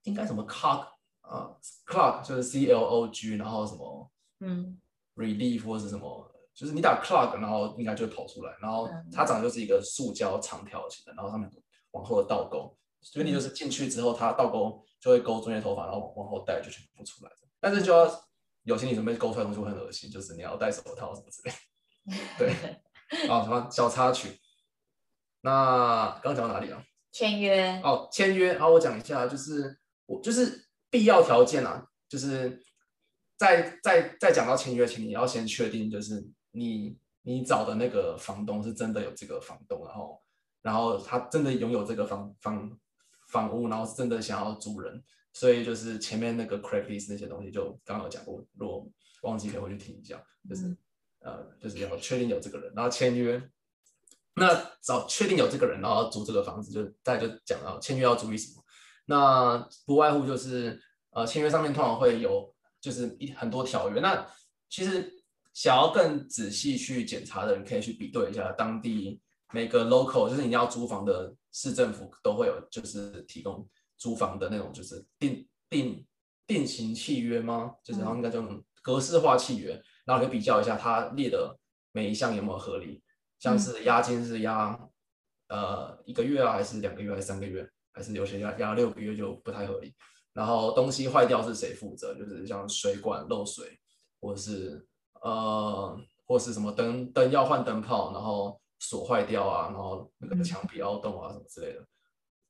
[0.04, 0.86] 应该什么 clock
[1.20, 1.50] 啊
[1.86, 4.80] clock 就是 C L O G，然后什么嗯
[5.16, 8.54] ，Relief 或是什么，就是你打 clock，然后应该就会跑出来。
[8.60, 11.50] 然后它长得就是一个塑胶长条形的，然后上面
[11.90, 14.84] 往后的倒钩，所以你就是进去之后，它倒钩。
[15.00, 17.30] 就会勾中间头发，然后往后带就全部出来。
[17.60, 18.04] 但是就要
[18.64, 21.54] 有心理准备，勾出来的东西会很恶心，就是你要戴手套什么之类。
[22.36, 24.36] 对，啊 什么小插曲。
[25.40, 26.82] 那刚刚讲到哪里了？
[27.12, 27.80] 签约。
[27.82, 28.58] 哦，签约。
[28.58, 32.62] 好，我讲一下，就是我就是必要条件啊，就是
[33.36, 40.22] 在在在讲到签约前，你要先确定，就是你你找的那个房东是真的有这个房东，然后
[40.62, 42.78] 然后他真的拥有这个房房。
[43.30, 50.78] 房屋，然后是真的想要租人，所以就是前面那个 Craigslist 那些东西就刚刚有讲过，如果忘记可以回去听一下，就是、嗯、
[51.20, 53.38] 呃就是要确定有这个人，然后签约。
[54.38, 58.62] 那找确定有这个人，然后租这个房子，就大家就讲到签约要注意什么？
[59.06, 64.00] 那不外乎就是呃签约上面通常会有就是一很多条约。
[64.00, 64.26] 那
[64.68, 65.12] 其实
[65.52, 69.20] 想要更仔细去检查的人，可以去比对一下当地
[69.52, 71.34] 每个 local，就是你要租房的。
[71.50, 76.06] 市政府都会有，就是提供租房的那种，就是定定
[76.46, 77.72] 定型契约吗？
[77.82, 78.40] 就是然后应该叫
[78.82, 81.58] 格式化契约，然后可以比较一下它列的
[81.90, 83.02] 每一项有没有合理，
[83.38, 84.78] 像是押金是押
[85.48, 89.94] 呃一个月啊，还是两个月，还是三个月，还是有些押押六个月就不太合理。
[90.32, 92.14] 然后东西坏掉是谁负责？
[92.14, 93.78] 就是像水管漏水，
[94.20, 94.86] 或是
[95.22, 98.60] 呃或是什么灯灯要换灯泡，然后。
[98.80, 101.84] 锁坏掉啊，然后那个墙壁凹洞啊什么之类的，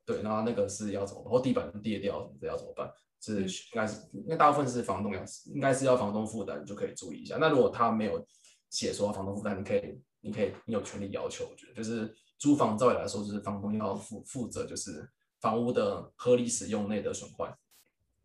[0.05, 1.33] 对，然后那个是要怎么办？
[1.33, 2.93] 或地板裂掉什么的要怎么办？
[3.19, 7.39] 是应该是，因为大部分是房东要，应该是要房东负担，你就可以注意一下。
[7.39, 8.23] 那如果他没有
[8.69, 9.99] 写说房东负担，你可以，
[10.29, 11.49] 你可以，你有权利要求。
[11.51, 15.09] 我觉得就是租房照理来说，就是房东要负负责，就是
[15.41, 17.57] 房屋的合理使用内的损坏。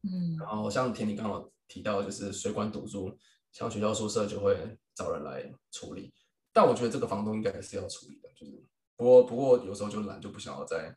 [0.01, 3.17] 嗯，然后像田里刚刚提到，就是水管堵住，
[3.53, 6.13] 像学校宿舍就会找人来处理。
[6.51, 8.61] 但我觉得这个房东应该还是要处理的，就是
[8.97, 10.93] 不过不过有时候就懒，就不想要再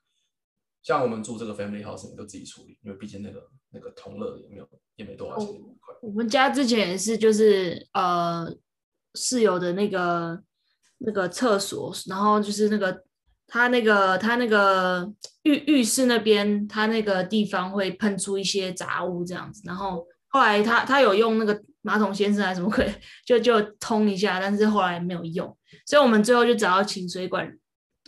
[0.83, 5.49] 像我们住这个 family house，你都自己处理，因为毕竟那个那个同乐也没有也没多少钱，
[6.03, 8.47] 我们家之前也是，就是呃
[9.15, 10.43] 室友的那个
[10.99, 13.03] 那个厕所，然后就是那个
[13.47, 15.11] 他那个他那个
[15.43, 21.63] 浴浴室那边，他那个地方会喷出一些杂物这样子，然后后来他他有用那个。
[21.87, 22.93] 马桶先生还是什么鬼，
[23.25, 25.57] 就就通一下，但是后来没有用，
[25.87, 27.49] 所以我们最后就只好请水管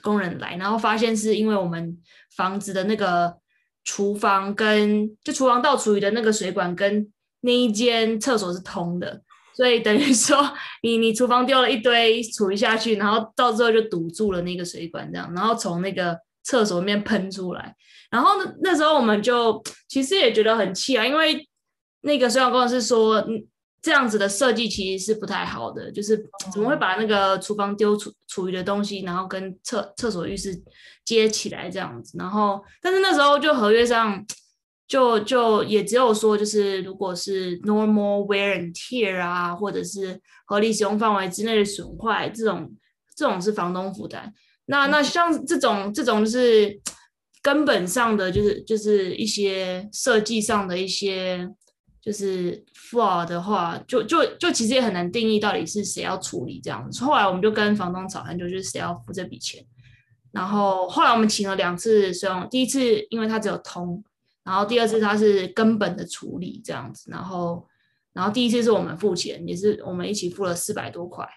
[0.03, 1.97] 工人来，然后发现是因为我们
[2.35, 3.39] 房子的那个
[3.85, 7.09] 厨房跟就厨房倒厨余的那个水管跟
[7.43, 9.23] 那一间厕所是通的，
[9.59, 10.39] 所以等于说
[10.85, 17.75] 你你厨房丢了一堆厨余下去，然后到最后就堵住了那个水管这样，然后从那个厕所里面喷出来，
[18.09, 21.45] 然后那那时候我们就其实也觉得很气啊，因为
[22.03, 23.49] 那个水管工程师说，嗯。
[23.81, 26.19] 这样子的设计其实是不太好的，就是
[26.53, 30.53] 怎么会把那个厨房丢厨厨余的东西，然后跟厕厕所浴室
[31.05, 34.23] 接起来这样子，然后但是那时候就合约上
[34.89, 42.75] 就就也只有说，就是如果是 normal wear and tear 啊，或者是合理使用范围之内的损坏，这种
[43.15, 44.33] 这种是房东负担。
[44.67, 46.81] 那那像这种这种就是
[47.43, 51.49] 根本上的，就是就是一些设计上的一些。
[52.01, 57.05] 就是 flaw 的话，就就就其实也很难定义到底是谁要处理这样子。
[57.05, 59.63] 后来我们就跟房东吵很久，就是谁要付这笔钱。
[60.33, 64.03] 然后后来我们请了两次水用，第一次因为它只有通，
[64.49, 67.11] 然后第二次它是根本的处理这样子。
[67.11, 67.69] 然后
[68.15, 71.29] 然后第一次是我们付钱，也是我们一起付了四百多块。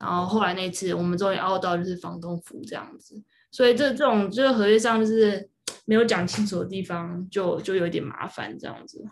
[0.00, 3.14] 然后后来那次我们终于熬到就是房东付这样子。
[3.52, 5.48] 所以这这种就是合约上就是
[5.86, 9.04] 没有讲清楚的地方就，就就有点麻烦这样子。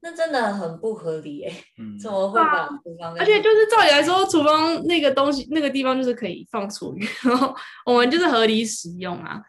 [0.00, 3.12] 那真的很不合理哎、欸，嗯、怎么会把厨房？
[3.18, 7.52] 而且就是照理来说，厨房那个东西那个地方就是可以放厨余， 然后
[7.84, 9.42] 我们就是合理使用啊。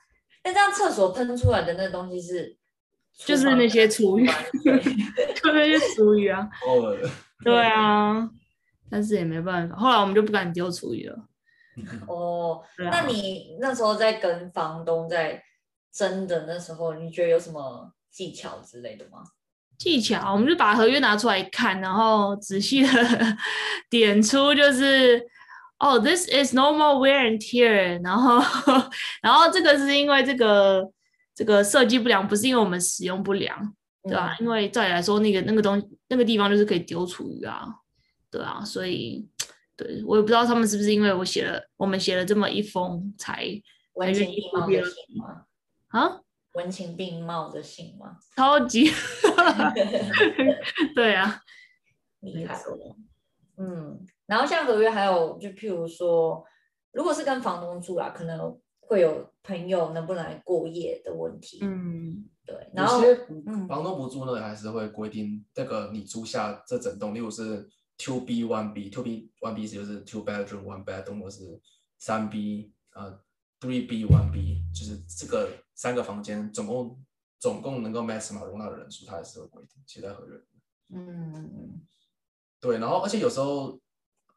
[0.44, 2.58] 那这样厕所喷出来的那东西是，
[3.26, 4.26] 就是那些厨余，
[4.64, 6.48] 就那些厨余啊。
[7.44, 8.30] 对啊，
[8.90, 11.18] 但是也没办法，后来我们就不敢丢厨余了。
[12.08, 15.42] 哦， 啊、那你那时候在跟房东在
[15.94, 19.24] 争的那时候，你觉得有什么技巧之类的吗？
[19.78, 22.90] 技巧，我们就把合约拿出来看，然后仔细的
[23.90, 25.18] 点出，就是
[25.80, 28.38] 哦、oh,，this is normal wear and tear，然后，
[29.22, 30.84] 然后这个是因为这个
[31.40, 33.74] 这个设计不良，不是因为我们使用不良，
[34.04, 34.36] 对吧、啊？
[34.38, 37.66] 嗯、因为照理来说，那个那个东西那个地方就是可以丢厨余啊，
[38.30, 39.26] 对啊，所以，
[39.78, 43.46] 对我也不知道他们是不是因为我写了，我们写了这么一封才
[43.94, 44.84] 完全一模一样
[45.18, 45.46] 吗？
[45.88, 46.20] 啊？
[46.56, 48.18] 文情并茂的信吗？
[48.36, 48.92] 超级，
[50.94, 51.40] 对啊，
[52.20, 52.98] 厉害了。
[53.56, 56.44] 嗯，然后像合约还有，就譬如说，
[56.92, 61.60] 如果是跟房东住啦，可能会有朋友能不能来过夜的问题。
[61.62, 62.70] 嗯，对。
[62.74, 63.00] 然后，
[63.68, 71.62] 房东不住呢，还是会规定这个你租下这整栋，例如是 two B one B，two B one B 就是 two bedroom one bedroom，或是
[71.98, 73.22] 三 B 呃。
[73.62, 76.98] Three B one B 就是这个三个房间，总共
[77.40, 80.34] 总共能够 maximum 容纳的人数，它也是有规定写在合约。
[80.96, 81.82] 嗯，
[82.62, 83.78] 对，然后而且有时候，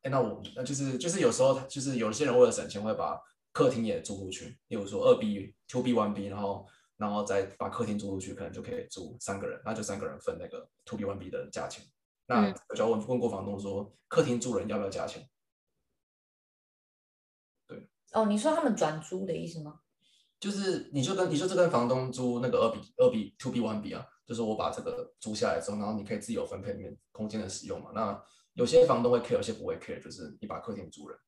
[0.01, 3.17] 哎，那我那就是就是有时候就是有些人为了省钱会把
[3.53, 11.85] 客厅也租出去，例如说二 B two B one B，然后然后再把客厅租出去，可能就可以租三个人，那就三个人分那个 two B one B 的价钱。
[12.27, 15.29] 那我就要问问过房东说，客厅住人要不要加钱？
[17.67, 19.81] 对哦，你说他们转租的意思吗？
[20.41, 27.91] 就是你就跟你就是跟房东租那个二 B 二 B two B one B 啊，就是我把这个租下来之后，然后你可以自由分配里面空间的使用嘛。
[27.95, 31.19] 那有些房东会 care，有些不会 care，就是你把客厅租人，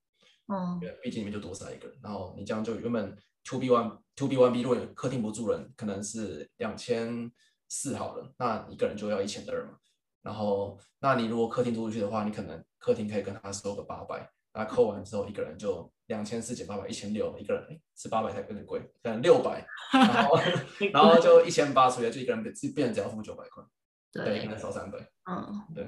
[0.49, 7.31] 嗯，毕竟里面就多塞一个人，然后你这样就原本 two B one two B one B 如果客厅不住人，可能是两千
[7.69, 9.79] 四好了，那一个人就要一千二嘛。
[10.23, 14.31] 然后那你如果客厅租出去的话，你可能客厅可以跟他收个八百。
[14.57, 20.39] 那扣完之后，一个人就两千四减八百，一千六，一个人哎，是八百才有点贵，可能六百， 然后
[20.93, 23.65] 然后就一千八出来，就一个人变变成只要付九百块，
[24.13, 25.85] 对，一个人少三百，嗯，对。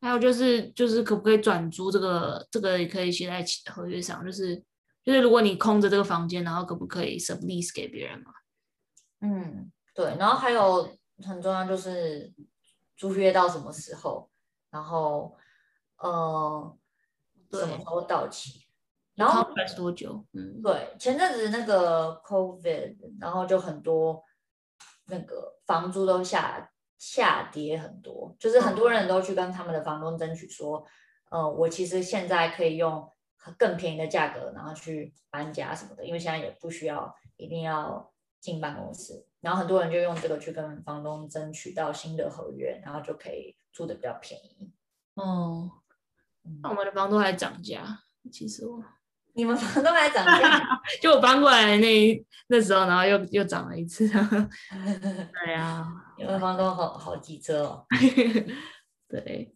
[0.00, 4.56] 还有就是就是可不可以转租这个这个也可以写在合约上，就是
[5.04, 8.32] 就是如果你空着这个房间，然后可不可以 sublease 给别人嘛？
[9.20, 10.16] 嗯，对。
[10.18, 12.32] 然后还有很重要就是
[12.96, 14.30] 租约到什么时候，
[14.70, 15.36] 然后
[15.98, 16.76] 呃。
[17.52, 18.64] 什么时候到期？
[19.16, 19.44] 然后
[19.76, 20.24] 多久？
[20.34, 24.22] 嗯，对，前阵子那个 COVID，然后就很多
[25.06, 26.70] 那个房租都下
[27.00, 30.86] 下跌很多，就是很多人都去跟他们的房东争取说，
[31.30, 33.10] 嗯、呃，我其实现在可以用
[33.58, 44.70] 更便宜的价格，然后去搬家什么的，因为现在也不需要一定要进办公室，然后很多人就用这个去跟房东争取到新的合约，然后就可以租的比较便宜。
[45.14, 45.70] 哦。
[46.62, 48.82] 那我们的房东还涨价，其实我，
[49.34, 50.60] 你们房东还涨价，
[51.00, 54.08] 就我搬过来那那时候，然后又又涨了一次。
[54.08, 55.86] 对啊，
[56.18, 57.86] 你们房东好好机车哦。
[59.08, 59.54] 对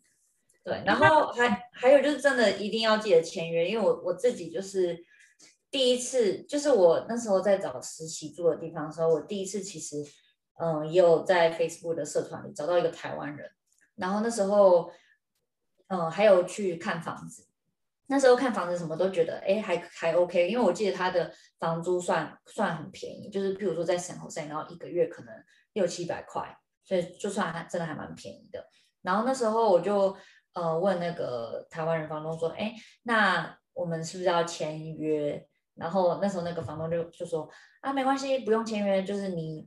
[0.63, 4.99] 对，然后还还有就是真的一定要记得签约，因为我我自己就是
[5.71, 9.97] 第一次就是我那时候在找实习住的地方的时候，我第一次其实
[10.61, 13.51] 嗯也有在 Facebook 的社团里找到一个台湾人，
[13.97, 14.91] 然后那时候
[15.89, 17.47] 嗯还有去看房子。
[18.07, 25.33] 那时候看房子什么都觉得哎还还 OK，因为我记得他的房租算算很便宜，就是譬如说在 San Jose，然后一个月可能
[25.73, 28.69] 六七百块，所以就算还真的还蛮便宜的。
[29.01, 30.15] 然后那时候我就
[30.53, 32.75] 呃问那个台湾人房东说，哎，
[33.05, 35.49] 那我们是不是要签约？
[35.75, 37.49] 然后那时候那个房东就就说
[37.81, 39.67] 啊没关系，不用签约，就是你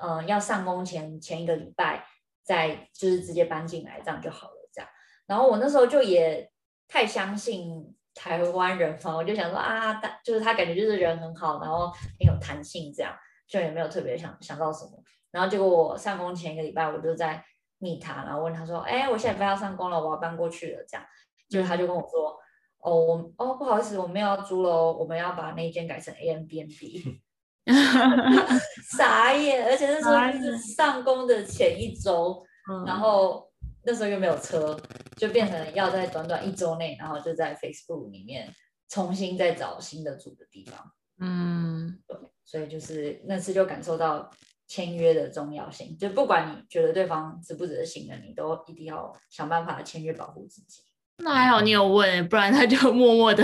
[0.00, 2.06] 呃要上工前前一个礼拜
[2.42, 4.90] 再就是直接搬进来，这样就好了这样。
[5.26, 6.50] 然后我那时候就也。
[6.88, 13.14] 太相信台湾人方，我就想说啊，他就是他感觉就是人很好，然后很有弹性，这样
[13.46, 14.92] 就也没有特别想想到什么。
[15.30, 17.44] 然后结果我上工前一个礼拜，我就在
[17.78, 21.06] 密他，然后问他说，哎，我现在不要上工了，我要搬过去了，这样。
[21.48, 22.36] 结果他就跟我说，
[22.78, 27.20] 哦，我哦不好意思，我们要租喽，我们要把那间改成 Airbnb。
[28.96, 32.42] 傻眼，而且那时候就是上工的前一周，
[32.86, 33.47] 然后。
[33.90, 34.78] 那时候又没有车，
[35.16, 38.54] 就变成要在短短一周内，然后就在 Facebook 里面
[38.86, 40.92] 重新再找新的住的地方。
[41.20, 42.14] 嗯，对，
[42.44, 44.30] 所以就是那次就感受到
[44.66, 50.82] 签约的重要性，就不管你觉得对方值不值得信任，你都一定要想办法签约保护自己。
[51.20, 53.42] 那还好你有问，不然他就 默默的。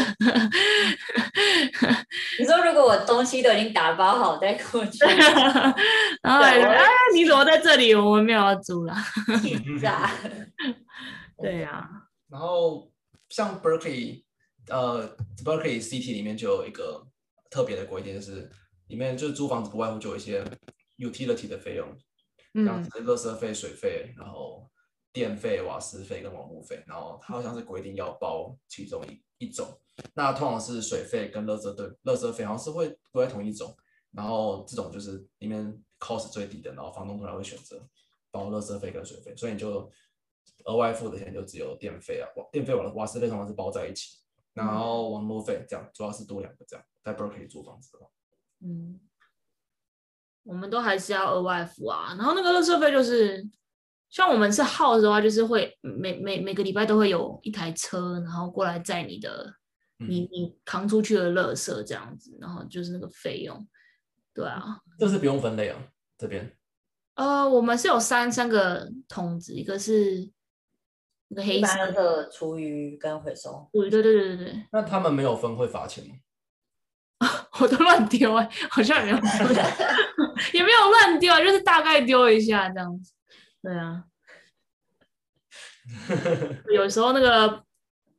[2.38, 4.98] 你说如果我东西都已经打包好再过去
[6.22, 7.92] 然后哎，你怎么在这里？
[7.94, 8.94] 我们没有要租了。
[11.42, 11.90] 对呀、啊。
[12.30, 12.90] 然后
[13.28, 14.22] 像 Berkeley，
[14.68, 17.04] 呃，Berkeley City 里面就有一个
[17.50, 18.48] 特别的规定，就是
[18.86, 20.44] 里面就是租房子不外乎就有一些
[20.98, 21.88] utility 的费用，
[22.64, 24.70] 像是垃圾费、水费，然后。
[25.14, 29.80] 电费、瓦斯费跟网路费，然后它好像是规定要包其中一一种。
[30.12, 33.76] 那通常是水费跟垃圾对，垃圾费好像是会归在同一种。
[34.10, 37.88] 然后这种就是里面 cost 最低的，然后房东通常会选择
[38.32, 39.88] 包垃圾费跟水费，所以你就
[40.64, 44.18] 额外付的钱就只有电费啊，电费、瓦瓦斯费通常是包在一起，
[44.52, 48.10] 然后网路费这样主要是多两个这样，在 Berkeley 租房子的话，
[48.64, 48.98] 嗯，
[50.42, 52.16] 我们都还是要额外付啊。
[52.18, 53.48] 然后那个垃圾费就是。
[54.14, 59.52] 像我们是 house 的话，就是会每每每个礼拜都会有一台车，然后过来载你的，
[59.98, 63.66] 嗯、你你扛出去的垃圾这样子，然后就是那个费用，
[64.32, 65.76] 对啊，这是不用分类啊，
[66.16, 66.48] 这边，
[67.16, 70.30] 呃，我们是有三三个桶子，一个是
[71.26, 71.90] 那个黑色。
[71.90, 76.14] 的厨余跟回收，对对对对对，那他们没有分会罚钱吗？
[77.58, 79.24] 我都乱丢哎，好像也没有，
[80.54, 83.12] 也没有乱丢啊，就是大概丢一下这样子。
[83.64, 84.04] 对啊，
[86.74, 87.64] 有时候那个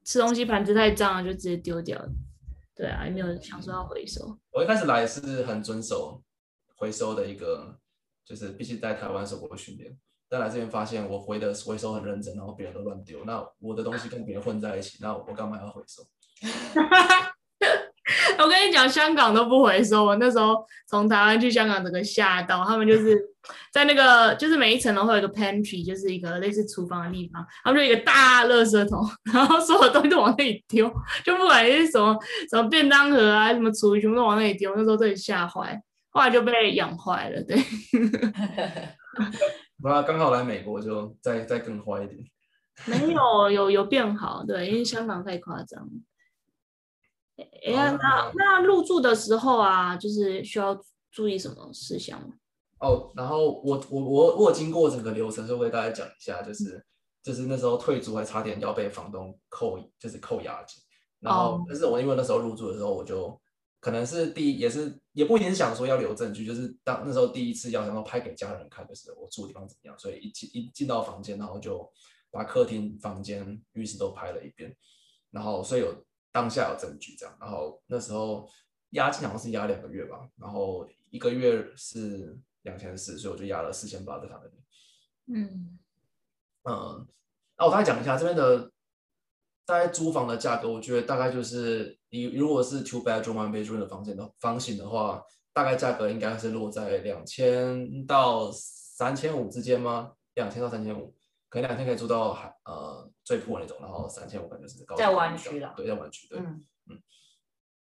[0.03, 2.03] 吃东西盘子太脏了，就直接丢掉。
[2.75, 4.39] 对啊，也没有想说要回收。
[4.49, 6.23] 我一开始来是很遵守
[6.75, 7.79] 回收的一个，
[8.25, 9.95] 就是必须在台湾受过训练。
[10.27, 16.01] 但来这边发现，我回的回收很认真，然后别人都乱丢，那我的东西跟别人混在一起，那我干嘛要回收？
[18.39, 20.05] 我跟你讲，香港都不回收。
[20.05, 22.63] 我那时候从台湾去香港，整个吓到。
[22.65, 23.17] 他们就是
[23.71, 27.45] 在那个，就是每一层楼会有一个 pantry，就是一个类似厨房的地方。
[27.63, 28.99] 他们就一个大垃圾桶，
[29.33, 30.91] 然后所有东西都往那里丢，
[31.23, 32.17] 就不管是什么
[32.49, 34.73] 什么便当盒啊，什么厨余，全部都往那里丢。
[34.75, 35.79] 那时候真的吓坏，
[36.11, 37.41] 后来就被养坏了。
[37.43, 37.57] 对，
[39.81, 42.19] 不然刚好来美国就再再更坏一点。
[42.85, 44.43] 没有，有有变好。
[44.45, 45.87] 对，因为香港太夸张。
[47.37, 50.79] 哎呀，那那入住的时候啊，就是需要
[51.11, 52.35] 注意什么事项吗？
[52.79, 56.85] 哦，然后我我我我经过整个流程，就为大家讲一下，就是、嗯、
[57.23, 60.81] 就是那时候退租还差点要被房东扣，就是扣押金。
[61.19, 63.37] 然后，但是我因为那时候入住的时候，我就
[63.81, 71.91] 可能是第一，也是也不一定是想说要留证据，就是当那时候第一次要想要拍给家人看，就是我住的地方怎么样，所以一进一进到房间，然后就
[72.31, 74.73] 把客厅、房间、浴室都拍了一遍，
[75.31, 75.93] 然后所以有。
[76.35, 78.45] 当下有证据这样，然后那时候
[78.89, 84.53] 押金好像是押两个月吧，然后一个月是两千四，所以我就押了四千八在他那边。
[85.27, 85.79] 嗯
[86.63, 87.07] 嗯，
[87.57, 88.69] 那我大概讲一下这边的
[89.65, 95.23] 大概租房的价格，我觉得大概就是你如果是 two bedroom one bedroom 的房间的房型的话，
[95.53, 100.11] 大概价格应该是落在两千到三千五之间吗？
[100.33, 101.15] 两千到三千五。
[101.47, 107.01] 可能两千可以租到还呃最破那种，然后三千五可能就是高在湾区了，对，在湾区对，嗯嗯。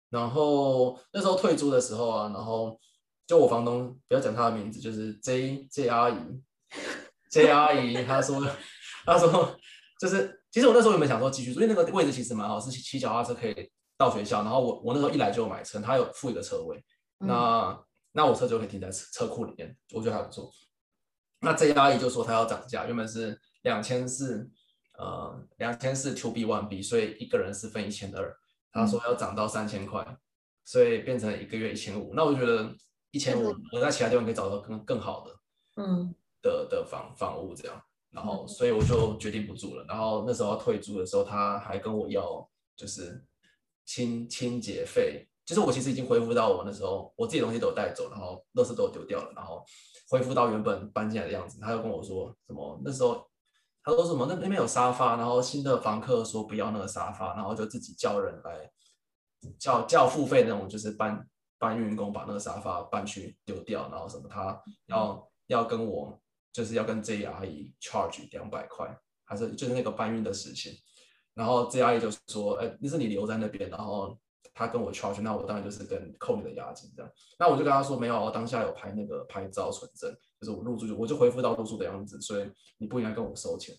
[0.09, 2.81] 然后那时候退租的时候啊，然后
[3.27, 6.17] 就我房东不要讲他的名字，就是 J J 阿姨
[7.31, 8.41] ，J 阿姨， 她说
[9.05, 9.57] 她说
[10.01, 16.77] 就是其实我那时候有没有想说继续租，因为那个位置其实蛮好，是骑脚踏车可以到学校，然后我我那时候一来就买车，他有付一个车位，
[17.21, 20.51] 嗯、那那我车就可以停在车库里面，我觉得还不错。
[21.41, 24.49] 那这家阿姨就说她要涨价，原本是两千四，
[24.99, 28.37] 呃，两千四 to B one B，所以一个人是分一千二，
[28.73, 30.05] 他说要涨到三千块，
[30.65, 32.13] 所以变成一个月一千五。
[32.15, 32.73] 那我觉得
[33.11, 35.35] 一千五，我在其他地方可以找到更更好的，
[35.83, 39.85] 嗯，的的房房屋这样，然后所以我就决定不住了。
[39.89, 43.25] 然后那时候要退租的时候，他还跟我要就是
[43.85, 49.65] 清清洁费，就是我其实已经恢复到我那时候我自己东西都有带走，然后垃圾都有丢掉了，然后。
[50.11, 52.79] 恢复到原本搬进来的样子，他又跟我说什么？
[52.85, 53.27] 那时候
[53.85, 54.27] 他说什么？
[54.27, 58.71] 那那边有沙发，然后新的房客说不要那个沙发，然后就自己叫人来
[59.59, 61.25] 叫叫付费那种，就是搬
[61.59, 66.19] 搬运工把那个沙发搬去丢掉，然后什么他要要跟我
[66.53, 70.73] 就是要跟 J 阿姨 charge 两百块，还是就是那个搬运的事情，
[71.35, 74.19] 然后 J 阿姨就说，哎，那是你留在那边，然后。
[74.57, 77.11] 他跟我 charge，那我当然就是跟扣你的押金这样。
[77.41, 83.75] 那我就跟他说没有，我当下有拍那个拍照存证，就是我入住就我就恢复到入住的样子，所以你不应该跟我收钱。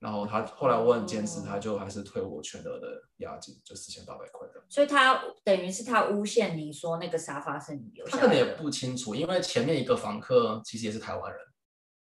[0.00, 4.46] 然后他后来我很坚持，他就还是退我全额的押金，就四千八百块。
[4.68, 8.18] 所以他等于是他诬陷你说那个沙发是你留下的。
[8.18, 11.40] 他可能也不清楚，因为前面一个房客其实也是台湾人，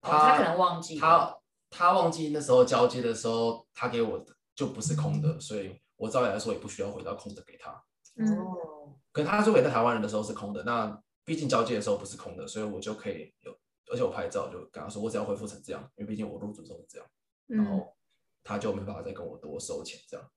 [0.01, 1.36] 他、哦、他可能忘记他
[1.70, 7.70] 他忘记那时候交接的时候他给我的就不是空的，嗯、所以我照理来说也不需要回到空的给他。
[7.72, 13.51] 哦，可他说给在台湾人的时候是空的，那毕竟交接的时候不是空的，所以我就可以有，
[13.92, 17.08] 而且我拍照就跟他说，我只要恢复成这样，因为毕竟我入住都是这样，
[17.48, 17.96] 然后
[18.44, 20.30] 他就没办法再跟我多收钱这样，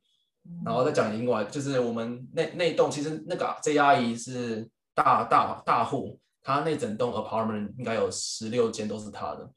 [0.65, 9.51] 然后再讲另外，就是我们那那栋其实那个这阿姨是大大大户，她那整栋 apartment 应该有十六间都是她的，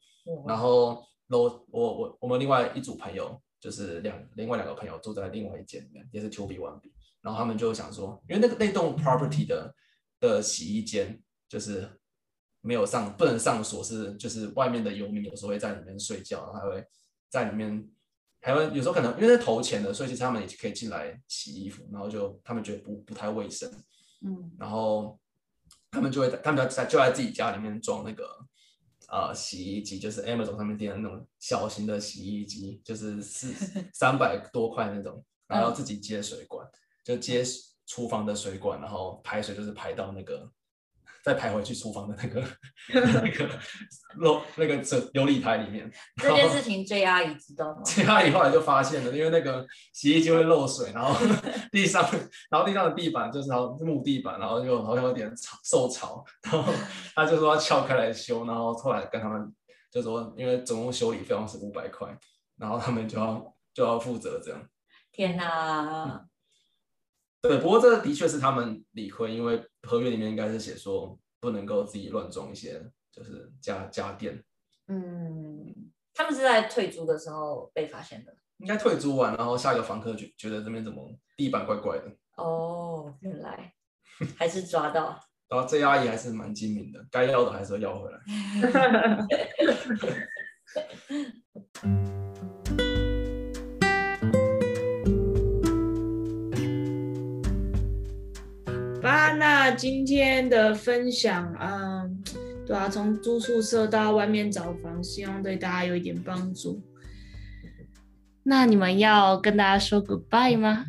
[0.46, 6.92] 然后楼我我我们另外一组朋友就是两另外两个朋友住在另外一间里面，也是 two B one B。
[7.22, 9.74] 然后他们就想说，因为那个那栋 property 的
[10.18, 11.86] 的洗衣间就是
[12.60, 16.84] 没有上，不能上锁，是就是外面的游民有时候会在里面睡觉，然后还会
[17.28, 17.88] 在里面，
[18.40, 23.70] 还会有时候可能因为是投钱的，所以其实他们也可以进来洗衣服，然后就他们觉得不不太卫生，
[24.24, 25.18] 嗯，然后
[25.90, 28.28] 他们就会他们就在就在自己家里面装那个
[29.08, 33.52] 呃洗衣机，就是 Amazon 上面订的那种小型的洗衣机，就是四
[33.92, 36.66] 三百多块那种，然后自己接水管。
[37.02, 37.42] 就接
[37.86, 40.48] 厨房的水管，然后排水就是排到那个，
[41.22, 42.42] 再排回去厨房的那个
[43.22, 43.48] 那个
[44.16, 45.90] 漏那个这琉璃台里面。
[46.16, 51.14] 这件事情 J 阿姨知道吗？J 阿姨后来就发现了，因为那个洗衣机会漏水，然后
[51.70, 52.02] 地上，
[52.50, 56.72] 然后地上的地板就是然后木地板，然后就好像有点潮受潮，然后
[57.14, 59.52] 他就说要撬开来修，然后后来跟他们
[59.90, 62.08] 就说，因为总共修理费用是五百块，
[62.56, 64.60] 然后他们就要就要负责这样。
[65.12, 66.04] 天哪！
[66.04, 66.29] 嗯
[67.42, 74.42] 对，不过这的确是他们理亏，因为合约里面应该是写说不能够自己乱装一些，就是家家电。
[74.88, 75.74] 嗯，
[76.14, 78.34] 他们是在退租的时候被发现的。
[78.58, 82.12] 应该退租完，然后下一个房客觉觉得这边怎么地板怪怪的。
[82.36, 83.72] 哦，原来
[84.36, 85.18] 还是抓到。
[85.48, 88.20] 然后这阿姨还是蛮精明的，该要的还是要要回来。
[99.02, 102.22] 那今天的分享，嗯，
[102.66, 106.82] 对啊，从住宿舍到外面找房，希望对大家有一点帮助。
[108.42, 110.84] 那你们要跟大家说 goodbye 吗？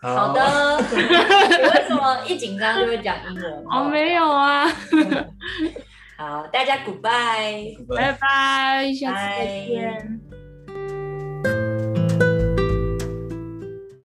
[0.00, 0.80] 好的。
[0.90, 3.64] 你为什么一紧张就会讲英文？
[3.70, 4.66] 哦，没有啊。
[6.16, 10.20] 好，大家 goodbye，拜拜，下次再见。